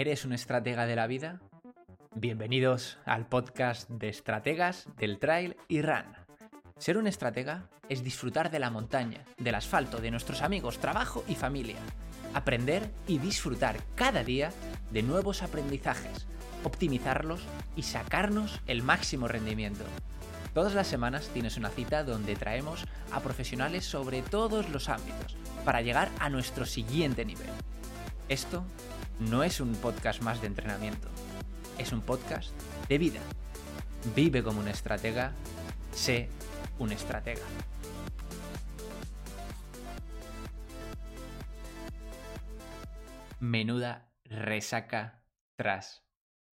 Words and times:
¿Eres 0.00 0.24
un 0.24 0.32
estratega 0.32 0.86
de 0.86 0.96
la 0.96 1.06
vida? 1.06 1.42
Bienvenidos 2.14 2.96
al 3.04 3.28
podcast 3.28 3.86
de 3.90 4.08
estrategas 4.08 4.88
del 4.96 5.18
trail 5.18 5.58
y 5.68 5.82
run. 5.82 6.06
Ser 6.78 6.96
un 6.96 7.06
estratega 7.06 7.68
es 7.90 8.02
disfrutar 8.02 8.50
de 8.50 8.60
la 8.60 8.70
montaña, 8.70 9.26
del 9.36 9.56
asfalto, 9.56 10.00
de 10.00 10.10
nuestros 10.10 10.40
amigos, 10.40 10.78
trabajo 10.78 11.22
y 11.28 11.34
familia. 11.34 11.76
Aprender 12.32 12.90
y 13.06 13.18
disfrutar 13.18 13.76
cada 13.94 14.24
día 14.24 14.52
de 14.90 15.02
nuevos 15.02 15.42
aprendizajes, 15.42 16.26
optimizarlos 16.64 17.42
y 17.76 17.82
sacarnos 17.82 18.58
el 18.66 18.82
máximo 18.82 19.28
rendimiento. 19.28 19.84
Todas 20.54 20.72
las 20.72 20.86
semanas 20.86 21.28
tienes 21.34 21.58
una 21.58 21.68
cita 21.68 22.04
donde 22.04 22.36
traemos 22.36 22.86
a 23.12 23.20
profesionales 23.20 23.84
sobre 23.84 24.22
todos 24.22 24.70
los 24.70 24.88
ámbitos 24.88 25.36
para 25.66 25.82
llegar 25.82 26.08
a 26.20 26.30
nuestro 26.30 26.64
siguiente 26.64 27.26
nivel. 27.26 27.50
Esto 28.30 28.64
no 29.20 29.42
es 29.42 29.60
un 29.60 29.74
podcast 29.74 30.22
más 30.22 30.40
de 30.40 30.46
entrenamiento, 30.46 31.08
es 31.78 31.92
un 31.92 32.00
podcast 32.00 32.50
de 32.88 32.98
vida. 32.98 33.20
Vive 34.16 34.42
como 34.42 34.60
un 34.60 34.68
estratega, 34.68 35.32
sé 35.92 36.28
un 36.78 36.90
estratega. 36.92 37.42
Menuda 43.40 44.10
resaca 44.24 45.22
tras 45.56 46.02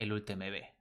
el 0.01 0.13
UTMB, 0.13 0.75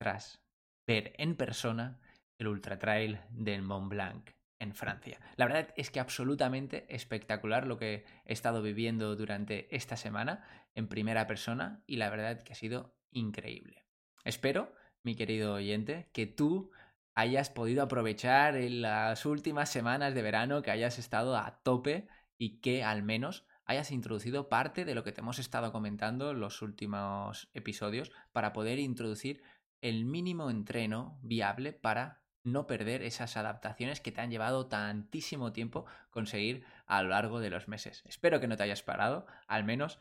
tras 0.00 0.40
ver 0.86 1.12
en 1.18 1.36
persona 1.36 2.00
el 2.38 2.48
Ultra 2.48 2.78
Trail 2.78 3.20
del 3.30 3.62
Mont 3.62 3.90
Blanc 3.90 4.35
en 4.58 4.74
Francia. 4.74 5.20
La 5.36 5.46
verdad 5.46 5.68
es 5.76 5.90
que 5.90 6.00
absolutamente 6.00 6.86
espectacular 6.94 7.66
lo 7.66 7.78
que 7.78 8.04
he 8.24 8.32
estado 8.32 8.62
viviendo 8.62 9.16
durante 9.16 9.74
esta 9.74 9.96
semana 9.96 10.44
en 10.74 10.88
primera 10.88 11.26
persona 11.26 11.82
y 11.86 11.96
la 11.96 12.10
verdad 12.10 12.42
que 12.42 12.52
ha 12.52 12.56
sido 12.56 12.94
increíble. 13.10 13.84
Espero, 14.24 14.72
mi 15.02 15.14
querido 15.14 15.54
oyente, 15.54 16.08
que 16.12 16.26
tú 16.26 16.70
hayas 17.14 17.50
podido 17.50 17.82
aprovechar 17.82 18.56
en 18.56 18.82
las 18.82 19.24
últimas 19.24 19.70
semanas 19.70 20.14
de 20.14 20.22
verano, 20.22 20.62
que 20.62 20.70
hayas 20.70 20.98
estado 20.98 21.36
a 21.36 21.62
tope 21.62 22.08
y 22.36 22.60
que 22.60 22.84
al 22.84 23.02
menos 23.02 23.46
hayas 23.64 23.90
introducido 23.90 24.48
parte 24.48 24.84
de 24.84 24.94
lo 24.94 25.02
que 25.02 25.12
te 25.12 25.20
hemos 25.22 25.38
estado 25.38 25.72
comentando 25.72 26.30
en 26.30 26.40
los 26.40 26.62
últimos 26.62 27.48
episodios 27.54 28.12
para 28.32 28.52
poder 28.52 28.78
introducir 28.78 29.42
el 29.80 30.04
mínimo 30.04 30.50
entreno 30.50 31.18
viable 31.22 31.72
para 31.72 32.22
no 32.46 32.66
perder 32.66 33.02
esas 33.02 33.36
adaptaciones 33.36 34.00
que 34.00 34.12
te 34.12 34.20
han 34.20 34.30
llevado 34.30 34.66
tantísimo 34.68 35.52
tiempo 35.52 35.84
conseguir 36.10 36.64
a 36.86 37.02
lo 37.02 37.10
largo 37.10 37.40
de 37.40 37.50
los 37.50 37.68
meses. 37.68 38.02
Espero 38.06 38.40
que 38.40 38.46
no 38.46 38.56
te 38.56 38.62
hayas 38.62 38.82
parado, 38.82 39.26
al 39.48 39.64
menos 39.64 39.98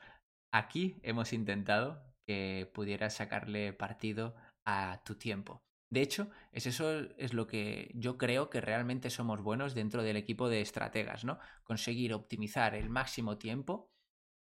aquí 0.53 0.99
hemos 1.01 1.33
intentado 1.33 2.03
que 2.27 2.69
pudieras 2.73 3.15
sacarle 3.15 3.73
partido 3.73 4.35
a 4.63 5.01
tu 5.03 5.15
tiempo. 5.15 5.63
De 5.91 6.01
hecho, 6.01 6.29
es 6.51 6.65
eso 6.67 6.99
es 7.17 7.33
lo 7.33 7.47
que 7.47 7.91
yo 7.95 8.17
creo 8.17 8.49
que 8.49 8.61
realmente 8.61 9.09
somos 9.09 9.41
buenos 9.41 9.73
dentro 9.75 10.03
del 10.03 10.17
equipo 10.17 10.49
de 10.49 10.61
estrategas, 10.61 11.25
¿no? 11.25 11.39
Conseguir 11.63 12.13
optimizar 12.13 12.75
el 12.75 12.89
máximo 12.89 13.37
tiempo 13.37 13.91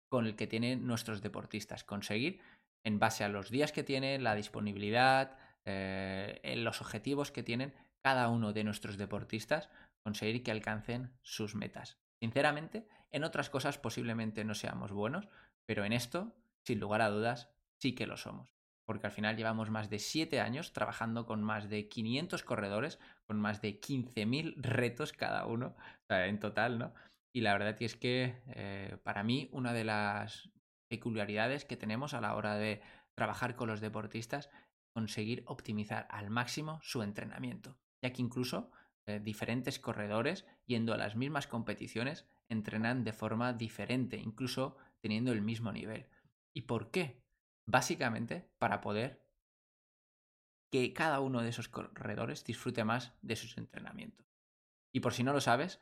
con 0.09 0.27
el 0.27 0.37
que 0.37 0.47
tienen 0.47 0.87
nuestros 0.87 1.23
deportistas, 1.23 1.85
conseguir 1.85 2.41
en 2.85 2.99
base 2.99 3.25
a 3.25 3.29
los 3.29 3.51
días 3.51 3.73
que 3.73 3.83
tienen, 3.83 4.23
la 4.25 4.35
disponibilidad, 4.35 5.37
eh, 5.65 6.41
en 6.43 6.65
los 6.65 6.81
objetivos 6.81 7.31
que 7.31 7.43
tienen 7.43 7.75
cada 8.03 8.29
uno 8.29 8.53
de 8.53 8.65
nuestros 8.65 8.99
deportistas, 8.99 9.71
conseguir 10.03 10.43
que 10.43 10.51
alcancen 10.51 11.13
sus 11.23 11.55
metas. 11.55 11.99
Sinceramente, 12.21 12.87
en 13.11 13.25
otras 13.25 13.51
cosas 13.51 13.79
posiblemente 13.79 14.45
no 14.45 14.55
seamos 14.55 14.93
buenos, 14.93 15.29
pero 15.67 15.85
en 15.85 15.93
esto, 15.93 16.35
sin 16.67 16.81
lugar 16.81 17.01
a 17.01 17.09
dudas, 17.09 17.51
sí 17.81 17.95
que 17.95 18.07
lo 18.07 18.17
somos. 18.17 18.55
Porque 18.87 19.07
al 19.07 19.13
final 19.13 19.37
llevamos 19.37 19.71
más 19.71 19.89
de 19.89 19.99
7 19.99 20.41
años 20.41 20.75
trabajando 20.75 21.25
con 21.25 21.43
más 21.43 21.71
de 21.71 21.89
500 21.89 22.43
corredores, 22.43 22.99
con 23.27 23.41
más 23.41 23.63
de 23.63 23.81
15.000 23.81 24.57
retos 24.57 25.13
cada 25.13 25.47
uno, 25.47 25.75
en 26.09 26.39
total, 26.39 26.79
¿no? 26.79 26.95
Y 27.35 27.41
la 27.41 27.53
verdad 27.55 27.77
es 27.81 27.97
que 27.97 28.43
eh, 28.49 28.99
para 29.03 29.23
mí 29.23 29.49
una 29.53 29.73
de 29.73 29.85
las 29.85 30.51
peculiaridades 30.89 31.65
que 31.65 31.77
tenemos 31.77 32.15
a 32.15 32.21
la 32.21 32.37
hora 32.37 32.57
de 32.57 32.83
trabajar 33.15 33.57
con 33.57 33.69
los 33.69 33.81
deportistas 33.81 34.51
conseguir 34.95 35.43
optimizar 35.47 36.07
al 36.11 36.31
máximo 36.31 36.81
su 36.83 37.03
entrenamiento, 37.03 37.77
ya 38.03 38.13
que 38.13 38.23
incluso 38.23 38.71
eh, 39.07 39.21
diferentes 39.21 39.79
corredores, 39.79 40.47
yendo 40.67 40.95
a 40.95 40.97
las 40.97 41.17
mismas 41.17 41.47
competiciones, 41.47 42.27
entrenan 42.49 43.05
de 43.05 43.13
forma 43.13 43.53
diferente, 43.53 44.17
incluso 44.17 44.77
teniendo 45.01 45.33
el 45.33 45.43
mismo 45.43 45.73
nivel. 45.73 46.09
¿Y 46.55 46.63
por 46.63 46.91
qué? 46.91 47.23
Básicamente 47.67 48.51
para 48.59 48.81
poder 48.81 49.27
que 50.71 50.93
cada 50.93 51.21
uno 51.21 51.43
de 51.43 51.51
esos 51.51 51.69
corredores 51.69 52.45
disfrute 52.45 52.85
más 52.85 53.13
de 53.21 53.37
sus 53.37 53.59
entrenamientos. 53.59 54.27
Y 54.93 55.01
por 55.01 55.13
si 55.13 55.25
no 55.25 55.33
lo 55.33 55.41
sabes, 55.41 55.81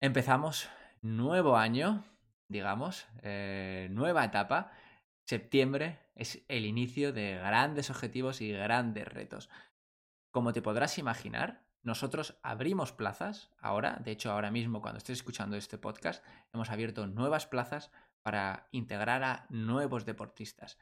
empezamos 0.00 0.68
nuevo 1.00 1.56
año, 1.56 2.04
digamos, 2.48 3.06
eh, 3.22 3.88
nueva 3.90 4.24
etapa, 4.24 4.72
Septiembre 5.26 5.98
es 6.14 6.44
el 6.46 6.64
inicio 6.66 7.12
de 7.12 7.34
grandes 7.34 7.90
objetivos 7.90 8.40
y 8.40 8.52
grandes 8.52 9.08
retos. 9.08 9.50
Como 10.30 10.52
te 10.52 10.62
podrás 10.62 10.98
imaginar, 10.98 11.66
nosotros 11.82 12.38
abrimos 12.44 12.92
plazas 12.92 13.50
ahora, 13.58 13.98
de 14.04 14.12
hecho 14.12 14.30
ahora 14.30 14.52
mismo 14.52 14.80
cuando 14.80 14.98
estés 14.98 15.18
escuchando 15.18 15.56
este 15.56 15.78
podcast, 15.78 16.24
hemos 16.52 16.70
abierto 16.70 17.08
nuevas 17.08 17.46
plazas 17.46 17.90
para 18.22 18.68
integrar 18.70 19.24
a 19.24 19.46
nuevos 19.50 20.04
deportistas. 20.04 20.78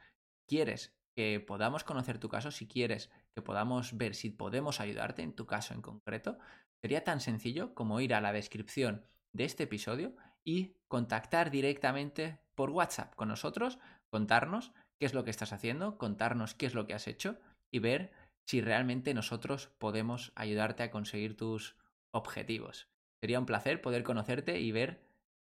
¿Quieres 0.47 0.95
que 1.15 1.39
podamos 1.39 1.83
conocer 1.83 2.19
tu 2.19 2.29
caso? 2.29 2.51
Si 2.51 2.67
quieres 2.67 3.09
que 3.33 3.41
podamos 3.41 3.97
ver 3.97 4.13
si 4.13 4.29
podemos 4.29 4.79
ayudarte 4.79 5.23
en 5.23 5.33
tu 5.33 5.47
caso 5.47 5.73
en 5.73 5.81
concreto, 5.81 6.37
sería 6.81 7.03
tan 7.03 7.19
sencillo 7.19 7.73
como 7.73 7.99
ir 7.99 8.13
a 8.13 8.21
la 8.21 8.31
descripción 8.31 9.07
de 9.33 9.45
este 9.45 9.63
episodio 9.63 10.15
y 10.43 10.77
contactar 10.87 11.49
directamente 11.49 12.39
por 12.53 12.69
WhatsApp 12.69 13.15
con 13.15 13.27
nosotros 13.27 13.79
contarnos 14.09 14.73
qué 14.99 15.05
es 15.05 15.13
lo 15.13 15.23
que 15.23 15.31
estás 15.31 15.53
haciendo, 15.53 15.97
contarnos 15.97 16.53
qué 16.53 16.65
es 16.65 16.73
lo 16.73 16.87
que 16.87 16.93
has 16.93 17.07
hecho 17.07 17.37
y 17.71 17.79
ver 17.79 18.11
si 18.47 18.61
realmente 18.61 19.13
nosotros 19.13 19.69
podemos 19.77 20.31
ayudarte 20.35 20.83
a 20.83 20.91
conseguir 20.91 21.35
tus 21.35 21.75
objetivos. 22.11 22.87
Sería 23.21 23.39
un 23.39 23.45
placer 23.45 23.81
poder 23.81 24.03
conocerte 24.03 24.59
y 24.59 24.71
ver 24.71 25.01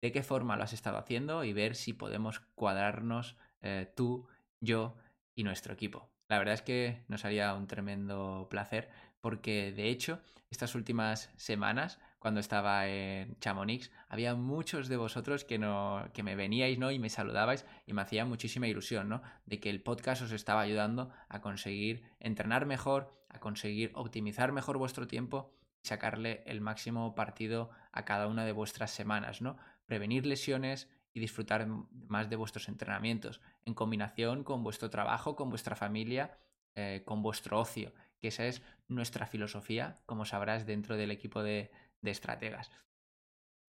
de 0.02 0.12
qué 0.12 0.22
forma 0.22 0.56
lo 0.56 0.64
has 0.64 0.72
estado 0.72 0.98
haciendo 0.98 1.44
y 1.44 1.52
ver 1.52 1.76
si 1.76 1.92
podemos 1.92 2.40
cuadrarnos 2.54 3.36
eh, 3.62 3.92
tú, 3.94 4.26
yo 4.60 4.96
y 5.34 5.44
nuestro 5.44 5.72
equipo. 5.72 6.10
La 6.28 6.38
verdad 6.38 6.54
es 6.54 6.62
que 6.62 7.02
nos 7.08 7.24
haría 7.24 7.54
un 7.54 7.66
tremendo 7.66 8.46
placer 8.50 8.90
porque 9.20 9.72
de 9.72 9.88
hecho 9.88 10.20
estas 10.50 10.74
últimas 10.74 11.30
semanas 11.36 11.98
cuando 12.20 12.38
estaba 12.38 12.86
en 12.86 13.38
Chamonix, 13.40 13.90
había 14.08 14.34
muchos 14.34 14.88
de 14.88 14.98
vosotros 14.98 15.44
que, 15.44 15.58
no, 15.58 16.06
que 16.12 16.22
me 16.22 16.36
veníais 16.36 16.78
¿no? 16.78 16.90
y 16.90 16.98
me 16.98 17.08
saludabais 17.08 17.64
y 17.86 17.94
me 17.94 18.02
hacía 18.02 18.26
muchísima 18.26 18.68
ilusión 18.68 19.08
¿no? 19.08 19.22
de 19.46 19.58
que 19.58 19.70
el 19.70 19.82
podcast 19.82 20.20
os 20.20 20.32
estaba 20.32 20.60
ayudando 20.60 21.10
a 21.30 21.40
conseguir 21.40 22.04
entrenar 22.20 22.66
mejor, 22.66 23.16
a 23.30 23.40
conseguir 23.40 23.90
optimizar 23.94 24.52
mejor 24.52 24.76
vuestro 24.76 25.06
tiempo 25.06 25.54
y 25.82 25.88
sacarle 25.88 26.42
el 26.44 26.60
máximo 26.60 27.14
partido 27.14 27.70
a 27.90 28.04
cada 28.04 28.26
una 28.26 28.44
de 28.44 28.52
vuestras 28.52 28.90
semanas, 28.90 29.40
¿no? 29.40 29.56
Prevenir 29.86 30.26
lesiones 30.26 30.90
y 31.14 31.20
disfrutar 31.20 31.66
más 31.66 32.28
de 32.28 32.36
vuestros 32.36 32.68
entrenamientos 32.68 33.40
en 33.64 33.72
combinación 33.72 34.44
con 34.44 34.62
vuestro 34.62 34.90
trabajo, 34.90 35.36
con 35.36 35.48
vuestra 35.48 35.74
familia, 35.74 36.38
eh, 36.74 37.02
con 37.06 37.22
vuestro 37.22 37.58
ocio, 37.58 37.94
que 38.20 38.28
esa 38.28 38.46
es 38.46 38.62
nuestra 38.88 39.26
filosofía, 39.26 39.96
como 40.06 40.24
sabrás, 40.24 40.66
dentro 40.66 40.96
del 40.96 41.10
equipo 41.10 41.42
de, 41.42 41.70
estrategas. 42.02 42.70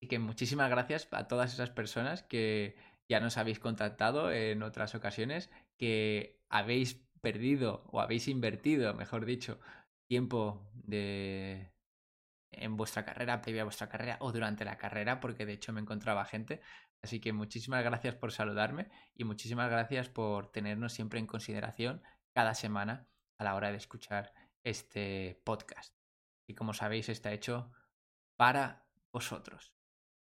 Y 0.01 0.07
que 0.07 0.19
muchísimas 0.19 0.69
gracias 0.69 1.07
a 1.11 1.27
todas 1.27 1.53
esas 1.53 1.69
personas 1.69 2.23
que 2.23 2.75
ya 3.09 3.19
nos 3.19 3.37
habéis 3.37 3.59
contactado 3.59 4.31
en 4.31 4.63
otras 4.63 4.95
ocasiones, 4.95 5.49
que 5.77 6.39
habéis 6.49 6.95
perdido 7.21 7.83
o 7.91 8.01
habéis 8.01 8.27
invertido, 8.27 8.93
mejor 8.93 9.25
dicho, 9.25 9.59
tiempo 10.07 10.69
de 10.73 11.71
en 12.51 12.75
vuestra 12.75 13.05
carrera, 13.05 13.41
previa 13.41 13.61
a 13.61 13.65
vuestra 13.65 13.87
carrera 13.89 14.17
o 14.19 14.31
durante 14.31 14.65
la 14.65 14.77
carrera, 14.77 15.19
porque 15.19 15.45
de 15.45 15.53
hecho 15.53 15.71
me 15.71 15.81
encontraba 15.81 16.25
gente. 16.25 16.61
Así 17.01 17.19
que 17.19 17.33
muchísimas 17.33 17.83
gracias 17.83 18.15
por 18.15 18.31
saludarme 18.31 18.89
y 19.15 19.23
muchísimas 19.23 19.69
gracias 19.69 20.09
por 20.09 20.51
tenernos 20.51 20.93
siempre 20.93 21.19
en 21.19 21.27
consideración 21.27 22.03
cada 22.33 22.53
semana 22.53 23.07
a 23.37 23.43
la 23.43 23.55
hora 23.55 23.71
de 23.71 23.77
escuchar 23.77 24.33
este 24.63 25.41
podcast. 25.43 25.95
Y 26.47 26.53
como 26.53 26.73
sabéis, 26.73 27.09
está 27.09 27.31
hecho 27.31 27.71
para 28.35 28.85
vosotros. 29.11 29.73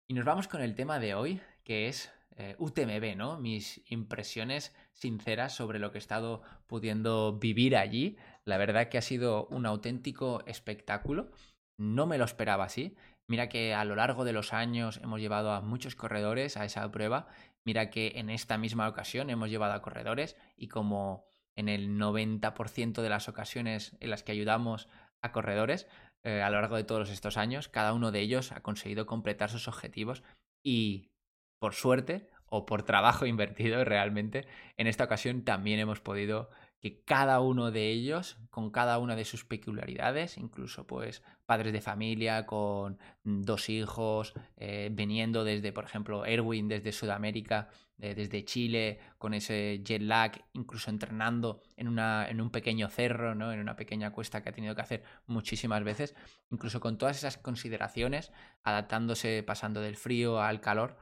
Y 0.07 0.13
nos 0.13 0.25
vamos 0.25 0.47
con 0.47 0.61
el 0.61 0.75
tema 0.75 0.99
de 0.99 1.15
hoy, 1.15 1.41
que 1.63 1.87
es 1.87 2.11
eh, 2.35 2.55
UTMB, 2.59 3.15
¿no? 3.15 3.37
Mis 3.37 3.81
impresiones 3.89 4.75
sinceras 4.93 5.53
sobre 5.53 5.79
lo 5.79 5.91
que 5.91 5.97
he 5.97 5.99
estado 5.99 6.41
pudiendo 6.67 7.37
vivir 7.39 7.75
allí. 7.75 8.17
La 8.45 8.57
verdad 8.57 8.89
que 8.89 8.97
ha 8.97 9.01
sido 9.01 9.47
un 9.47 9.65
auténtico 9.65 10.43
espectáculo. 10.45 11.31
No 11.77 12.07
me 12.07 12.17
lo 12.17 12.25
esperaba 12.25 12.65
así. 12.65 12.95
Mira 13.27 13.47
que 13.47 13.73
a 13.73 13.85
lo 13.85 13.95
largo 13.95 14.25
de 14.25 14.33
los 14.33 14.53
años 14.53 14.99
hemos 15.03 15.19
llevado 15.19 15.53
a 15.53 15.61
muchos 15.61 15.95
corredores 15.95 16.57
a 16.57 16.65
esa 16.65 16.89
prueba. 16.91 17.27
Mira 17.63 17.89
que 17.89 18.13
en 18.15 18.29
esta 18.29 18.57
misma 18.57 18.87
ocasión 18.89 19.29
hemos 19.29 19.49
llevado 19.49 19.73
a 19.73 19.81
corredores 19.81 20.35
y 20.57 20.67
como 20.67 21.30
en 21.61 21.69
el 21.69 21.97
90% 21.97 23.01
de 23.01 23.09
las 23.09 23.29
ocasiones 23.29 23.95
en 23.99 24.09
las 24.09 24.23
que 24.23 24.31
ayudamos 24.31 24.89
a 25.21 25.31
corredores 25.31 25.87
eh, 26.23 26.41
a 26.41 26.49
lo 26.49 26.59
largo 26.59 26.75
de 26.75 26.83
todos 26.83 27.09
estos 27.09 27.37
años, 27.37 27.69
cada 27.69 27.93
uno 27.93 28.11
de 28.11 28.19
ellos 28.19 28.51
ha 28.51 28.61
conseguido 28.61 29.05
completar 29.05 29.49
sus 29.49 29.67
objetivos 29.67 30.23
y, 30.63 31.11
por 31.59 31.73
suerte 31.73 32.29
o 32.47 32.65
por 32.65 32.83
trabajo 32.83 33.25
invertido 33.27 33.83
realmente, 33.85 34.47
en 34.77 34.87
esta 34.87 35.03
ocasión 35.03 35.43
también 35.43 35.79
hemos 35.79 36.01
podido 36.01 36.49
que 36.81 37.03
cada 37.03 37.39
uno 37.41 37.69
de 37.69 37.89
ellos, 37.91 38.37
con 38.49 38.71
cada 38.71 38.97
una 38.97 39.15
de 39.15 39.23
sus 39.23 39.45
peculiaridades, 39.45 40.37
incluso 40.37 40.87
pues 40.87 41.21
padres 41.45 41.73
de 41.73 41.79
familia 41.79 42.47
con 42.47 42.97
dos 43.23 43.69
hijos, 43.69 44.33
eh, 44.57 44.89
viniendo 44.91 45.43
desde, 45.43 45.71
por 45.71 45.83
ejemplo, 45.83 46.25
Erwin 46.25 46.67
desde 46.67 46.91
Sudamérica, 46.91 47.69
eh, 47.99 48.15
desde 48.15 48.43
Chile, 48.45 48.99
con 49.19 49.35
ese 49.35 49.81
jet 49.83 50.01
lag, 50.01 50.43
incluso 50.53 50.89
entrenando 50.89 51.61
en, 51.77 51.87
una, 51.87 52.27
en 52.27 52.41
un 52.41 52.49
pequeño 52.49 52.89
cerro, 52.89 53.35
¿no? 53.35 53.53
en 53.53 53.59
una 53.59 53.75
pequeña 53.75 54.11
cuesta 54.11 54.41
que 54.41 54.49
ha 54.49 54.53
tenido 54.53 54.73
que 54.73 54.81
hacer 54.81 55.03
muchísimas 55.27 55.83
veces, 55.83 56.15
incluso 56.49 56.79
con 56.79 56.97
todas 56.97 57.15
esas 57.17 57.37
consideraciones, 57.37 58.31
adaptándose, 58.63 59.43
pasando 59.43 59.81
del 59.81 59.97
frío 59.97 60.41
al 60.41 60.61
calor, 60.61 60.97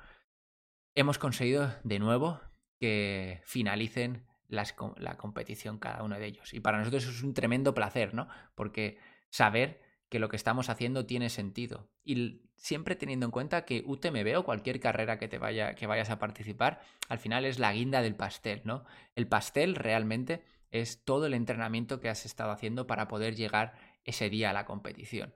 hemos 0.93 1.17
conseguido 1.17 1.71
de 1.85 1.99
nuevo 1.99 2.41
que 2.79 3.41
finalicen 3.45 4.28
la 4.49 5.17
competición 5.17 5.77
cada 5.77 6.03
uno 6.03 6.19
de 6.19 6.25
ellos. 6.25 6.53
Y 6.53 6.59
para 6.59 6.79
nosotros 6.79 7.05
es 7.05 7.23
un 7.23 7.33
tremendo 7.33 7.73
placer, 7.73 8.13
¿no? 8.13 8.27
Porque 8.55 8.97
saber 9.29 9.81
que 10.09 10.19
lo 10.19 10.27
que 10.27 10.35
estamos 10.35 10.69
haciendo 10.69 11.05
tiene 11.05 11.29
sentido. 11.29 11.87
Y 12.03 12.41
siempre 12.55 12.95
teniendo 12.95 13.27
en 13.27 13.31
cuenta 13.31 13.63
que 13.63 13.83
UTMB 13.85 14.37
o 14.37 14.43
cualquier 14.43 14.79
carrera 14.79 15.19
que 15.19 15.27
te 15.27 15.37
vaya, 15.37 15.75
que 15.75 15.87
vayas 15.87 16.09
a 16.09 16.19
participar, 16.19 16.81
al 17.07 17.19
final 17.19 17.45
es 17.45 17.59
la 17.59 17.71
guinda 17.71 18.01
del 18.01 18.15
pastel, 18.15 18.61
¿no? 18.65 18.85
El 19.15 19.27
pastel 19.27 19.75
realmente 19.75 20.43
es 20.71 21.03
todo 21.03 21.27
el 21.27 21.35
entrenamiento 21.35 21.99
que 21.99 22.09
has 22.09 22.25
estado 22.25 22.51
haciendo 22.51 22.87
para 22.87 23.07
poder 23.07 23.35
llegar 23.35 23.75
ese 24.03 24.29
día 24.29 24.49
a 24.49 24.53
la 24.53 24.65
competición. 24.65 25.33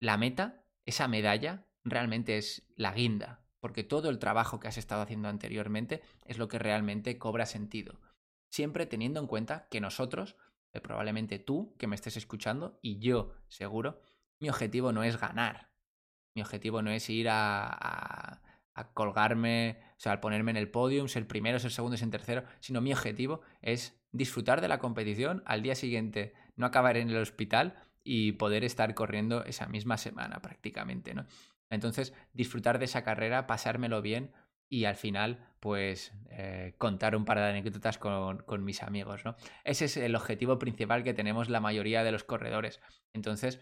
La 0.00 0.16
meta, 0.16 0.64
esa 0.86 1.08
medalla, 1.08 1.66
realmente 1.84 2.38
es 2.38 2.68
la 2.76 2.92
guinda, 2.92 3.44
porque 3.60 3.82
todo 3.82 4.08
el 4.10 4.18
trabajo 4.18 4.60
que 4.60 4.68
has 4.68 4.78
estado 4.78 5.02
haciendo 5.02 5.28
anteriormente 5.28 6.02
es 6.24 6.38
lo 6.38 6.46
que 6.48 6.58
realmente 6.58 7.18
cobra 7.18 7.46
sentido 7.46 8.00
siempre 8.52 8.84
teniendo 8.84 9.18
en 9.18 9.26
cuenta 9.26 9.66
que 9.70 9.80
nosotros, 9.80 10.36
eh, 10.74 10.80
probablemente 10.80 11.38
tú 11.38 11.74
que 11.78 11.86
me 11.86 11.96
estés 11.96 12.18
escuchando 12.18 12.78
y 12.82 12.98
yo 12.98 13.32
seguro, 13.48 14.02
mi 14.40 14.50
objetivo 14.50 14.92
no 14.92 15.02
es 15.04 15.18
ganar. 15.18 15.70
Mi 16.34 16.42
objetivo 16.42 16.82
no 16.82 16.90
es 16.90 17.08
ir 17.08 17.28
a, 17.30 18.42
colgarme, 18.92 19.80
o 19.96 20.00
sea, 20.00 20.12
al 20.12 20.20
ponerme 20.20 20.50
en 20.50 20.58
el 20.58 20.70
podium, 20.70 21.08
ser 21.08 21.26
primero, 21.26 21.58
ser 21.58 21.72
segundo, 21.72 21.96
ser 21.96 22.10
tercero, 22.10 22.44
sino 22.60 22.82
mi 22.82 22.92
objetivo 22.92 23.40
es 23.62 23.98
disfrutar 24.12 24.60
de 24.60 24.68
la 24.68 24.78
competición, 24.78 25.42
al 25.46 25.62
día 25.62 25.74
siguiente 25.74 26.34
no 26.56 26.66
acabar 26.66 26.98
en 26.98 27.08
el 27.08 27.16
hospital 27.16 27.82
y 28.04 28.32
poder 28.32 28.64
estar 28.64 28.94
corriendo 28.94 29.44
esa 29.44 29.66
misma 29.66 29.96
semana 29.96 30.42
prácticamente, 30.42 31.14
¿no? 31.14 31.26
Entonces, 31.70 32.12
disfrutar 32.34 32.78
de 32.78 32.84
esa 32.84 33.02
carrera, 33.02 33.46
pasármelo 33.46 34.02
bien, 34.02 34.32
y 34.72 34.86
al 34.86 34.96
final, 34.96 35.38
pues, 35.60 36.14
eh, 36.30 36.72
contar 36.78 37.14
un 37.14 37.26
par 37.26 37.36
de 37.36 37.44
anécdotas 37.44 37.98
con, 37.98 38.64
mis 38.64 38.82
amigos, 38.82 39.22
¿no? 39.22 39.36
Ese 39.64 39.84
es 39.84 39.98
el 39.98 40.16
objetivo 40.16 40.58
principal 40.58 41.04
que 41.04 41.12
tenemos 41.12 41.50
la 41.50 41.60
mayoría 41.60 42.02
de 42.02 42.10
los 42.10 42.24
corredores. 42.24 42.80
Entonces, 43.12 43.60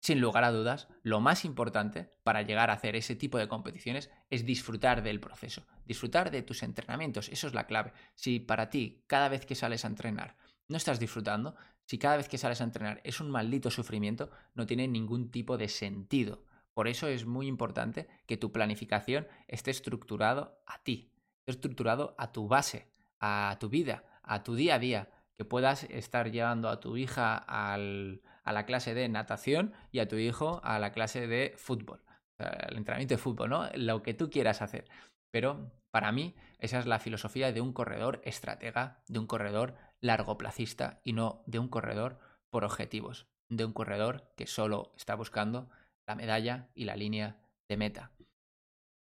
sin 0.00 0.20
lugar 0.20 0.44
a 0.44 0.52
dudas, 0.52 0.86
lo 1.02 1.20
más 1.20 1.44
importante 1.44 2.10
para 2.22 2.42
llegar 2.42 2.70
a 2.70 2.74
hacer 2.74 2.94
ese 2.94 3.16
tipo 3.16 3.38
de 3.38 3.48
competiciones 3.48 4.08
es 4.30 4.46
disfrutar 4.46 5.02
del 5.02 5.18
proceso, 5.18 5.66
disfrutar 5.84 6.30
de 6.30 6.42
tus 6.42 6.62
entrenamientos, 6.62 7.28
eso 7.28 7.48
es 7.48 7.54
la 7.54 7.66
clave. 7.66 7.92
Si 8.14 8.38
para 8.38 8.70
ti, 8.70 9.02
cada 9.08 9.28
vez 9.28 9.46
que 9.46 9.56
sales 9.56 9.84
a 9.84 9.88
entrenar, 9.88 10.36
no 10.68 10.76
estás 10.76 11.00
disfrutando, 11.00 11.56
si 11.86 11.98
cada 11.98 12.18
vez 12.18 12.28
que 12.28 12.38
sales 12.38 12.60
a 12.60 12.64
entrenar 12.64 13.00
es 13.02 13.18
un 13.18 13.32
maldito 13.32 13.68
sufrimiento, 13.68 14.30
no 14.54 14.64
tiene 14.64 14.86
ningún 14.86 15.32
tipo 15.32 15.58
de 15.58 15.66
sentido. 15.66 16.44
Por 16.74 16.88
eso 16.88 17.08
es 17.08 17.26
muy 17.26 17.46
importante 17.46 18.08
que 18.26 18.36
tu 18.36 18.52
planificación 18.52 19.26
esté 19.48 19.70
estructurado 19.70 20.62
a 20.66 20.82
ti, 20.82 21.12
estructurado 21.46 22.14
a 22.18 22.32
tu 22.32 22.48
base, 22.48 22.92
a 23.20 23.56
tu 23.60 23.68
vida, 23.68 24.04
a 24.22 24.42
tu 24.42 24.54
día 24.54 24.76
a 24.76 24.78
día, 24.78 25.10
que 25.36 25.44
puedas 25.44 25.84
estar 25.84 26.30
llevando 26.30 26.68
a 26.68 26.80
tu 26.80 26.96
hija 26.96 27.36
a 27.36 27.78
la 27.78 28.66
clase 28.66 28.94
de 28.94 29.08
natación 29.08 29.72
y 29.90 30.00
a 30.00 30.08
tu 30.08 30.16
hijo 30.16 30.60
a 30.62 30.78
la 30.78 30.92
clase 30.92 31.26
de 31.26 31.54
fútbol, 31.56 32.02
el 32.38 32.76
entrenamiento 32.76 33.14
de 33.14 33.18
fútbol, 33.18 33.50
¿no? 33.50 33.68
Lo 33.74 34.02
que 34.02 34.14
tú 34.14 34.28
quieras 34.30 34.60
hacer. 34.62 34.88
Pero 35.30 35.72
para 35.90 36.12
mí 36.12 36.34
esa 36.58 36.78
es 36.78 36.86
la 36.86 36.98
filosofía 36.98 37.52
de 37.52 37.60
un 37.60 37.72
corredor 37.72 38.20
estratega, 38.24 39.02
de 39.08 39.18
un 39.18 39.26
corredor 39.26 39.76
largoplacista 40.00 41.00
y 41.04 41.14
no 41.14 41.42
de 41.46 41.58
un 41.58 41.68
corredor 41.68 42.18
por 42.50 42.64
objetivos, 42.64 43.26
de 43.48 43.64
un 43.64 43.72
corredor 43.72 44.32
que 44.36 44.46
solo 44.46 44.92
está 44.96 45.14
buscando 45.14 45.70
la 46.10 46.16
medalla 46.16 46.70
y 46.74 46.86
la 46.86 46.96
línea 46.96 47.38
de 47.68 47.76
meta. 47.76 48.10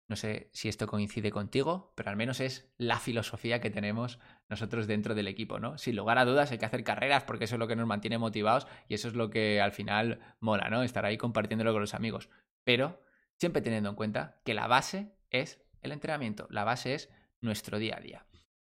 No 0.10 0.16
sé 0.16 0.50
si 0.52 0.68
esto 0.68 0.88
coincide 0.88 1.30
contigo, 1.32 1.94
pero 1.96 2.10
al 2.10 2.16
menos 2.16 2.40
es 2.40 2.74
la 2.78 2.98
filosofía 2.98 3.62
que 3.62 3.70
tenemos 3.70 4.20
nosotros 4.50 4.88
dentro 4.88 5.14
del 5.14 5.28
equipo, 5.28 5.60
¿no? 5.60 5.78
Sin 5.78 5.96
lugar 5.96 6.18
a 6.18 6.26
dudas 6.26 6.52
hay 6.52 6.58
que 6.58 6.66
hacer 6.66 6.84
carreras 6.84 7.24
porque 7.24 7.44
eso 7.44 7.56
es 7.56 7.60
lo 7.60 7.68
que 7.68 7.76
nos 7.76 7.86
mantiene 7.86 8.18
motivados 8.18 8.66
y 8.88 8.96
eso 8.96 9.10
es 9.10 9.14
lo 9.14 9.30
que 9.30 9.62
al 9.62 9.74
final 9.74 10.20
mola, 10.40 10.70
¿no? 10.72 10.82
Estar 10.82 11.06
ahí 11.06 11.18
compartiéndolo 11.18 11.72
con 11.72 11.82
los 11.82 11.94
amigos. 11.94 12.30
Pero 12.64 13.00
siempre 13.38 13.62
teniendo 13.62 13.90
en 13.90 13.96
cuenta 13.96 14.42
que 14.44 14.56
la 14.56 14.66
base 14.66 15.14
es 15.30 15.62
el 15.84 15.92
entrenamiento, 15.92 16.48
la 16.50 16.64
base 16.64 16.96
es 16.96 17.12
nuestro 17.42 17.78
día 17.78 17.98
a 17.98 18.02
día. 18.02 18.26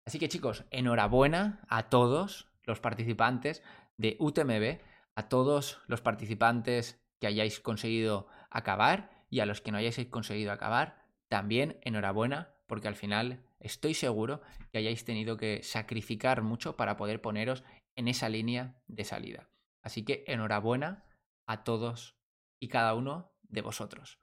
Así 0.05 0.19
que 0.19 0.27
chicos, 0.27 0.65
enhorabuena 0.71 1.61
a 1.69 1.87
todos 1.87 2.51
los 2.63 2.81
participantes 2.81 3.63
de 3.95 4.17
UTMB, 4.19 4.81
a 5.15 5.29
todos 5.29 5.79
los 5.87 6.01
participantes 6.01 7.06
que 7.19 7.27
hayáis 7.27 7.59
conseguido 7.59 8.27
acabar 8.49 9.11
y 9.29 9.39
a 9.39 9.45
los 9.45 9.61
que 9.61 9.71
no 9.71 9.77
hayáis 9.77 10.05
conseguido 10.07 10.51
acabar, 10.51 11.03
también 11.27 11.79
enhorabuena 11.81 12.53
porque 12.67 12.87
al 12.87 12.95
final 12.95 13.43
estoy 13.59 13.93
seguro 13.93 14.41
que 14.71 14.77
hayáis 14.79 15.05
tenido 15.05 15.37
que 15.37 15.61
sacrificar 15.63 16.41
mucho 16.41 16.75
para 16.75 16.97
poder 16.97 17.21
poneros 17.21 17.63
en 17.95 18.07
esa 18.07 18.29
línea 18.29 18.75
de 18.87 19.03
salida. 19.03 19.49
Así 19.83 20.03
que 20.03 20.23
enhorabuena 20.27 21.05
a 21.47 21.63
todos 21.63 22.15
y 22.59 22.67
cada 22.67 22.93
uno 22.93 23.31
de 23.43 23.61
vosotros. 23.61 24.19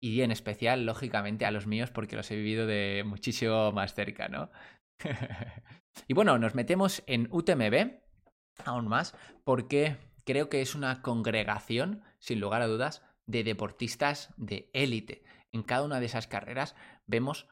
Y 0.00 0.20
en 0.20 0.30
especial, 0.30 0.86
lógicamente, 0.86 1.44
a 1.44 1.50
los 1.50 1.66
míos 1.66 1.90
porque 1.90 2.14
los 2.14 2.30
he 2.30 2.36
vivido 2.36 2.66
de 2.66 3.02
muchísimo 3.04 3.72
más 3.72 3.94
cerca, 3.94 4.28
¿no? 4.28 4.50
y 6.06 6.14
bueno, 6.14 6.38
nos 6.38 6.54
metemos 6.54 7.02
en 7.06 7.28
UTMB 7.30 7.98
aún 8.64 8.88
más 8.88 9.14
porque 9.44 9.96
creo 10.24 10.48
que 10.48 10.60
es 10.60 10.74
una 10.74 11.02
congregación, 11.02 12.02
sin 12.18 12.40
lugar 12.40 12.62
a 12.62 12.66
dudas, 12.66 13.02
de 13.26 13.44
deportistas 13.44 14.32
de 14.36 14.70
élite. 14.72 15.22
En 15.52 15.62
cada 15.62 15.84
una 15.84 16.00
de 16.00 16.06
esas 16.06 16.26
carreras 16.26 16.74
vemos 17.06 17.46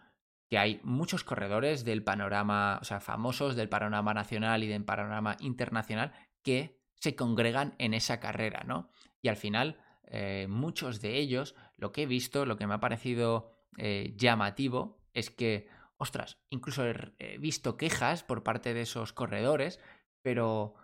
que 0.48 0.58
hay 0.58 0.80
muchos 0.84 1.24
corredores 1.24 1.84
del 1.84 2.02
panorama, 2.02 2.78
o 2.80 2.84
sea, 2.84 3.00
famosos 3.00 3.56
del 3.56 3.68
panorama 3.68 4.14
nacional 4.14 4.62
y 4.62 4.68
del 4.68 4.84
panorama 4.84 5.36
internacional 5.40 6.12
que 6.42 6.80
se 6.94 7.16
congregan 7.16 7.74
en 7.78 7.94
esa 7.94 8.20
carrera, 8.20 8.62
¿no? 8.64 8.90
Y 9.22 9.28
al 9.28 9.36
final, 9.36 9.80
eh, 10.04 10.46
muchos 10.48 11.00
de 11.00 11.16
ellos, 11.16 11.54
lo 11.76 11.92
que 11.92 12.02
he 12.02 12.06
visto, 12.06 12.46
lo 12.46 12.56
que 12.56 12.66
me 12.66 12.74
ha 12.74 12.80
parecido 12.80 13.52
eh, 13.76 14.14
llamativo, 14.16 14.98
es 15.12 15.30
que, 15.30 15.68
ostras, 15.96 16.38
incluso 16.50 16.84
he 16.86 17.38
visto 17.38 17.76
quejas 17.76 18.22
por 18.22 18.42
parte 18.42 18.72
de 18.72 18.82
esos 18.82 19.12
corredores, 19.12 19.80
pero 20.22 20.74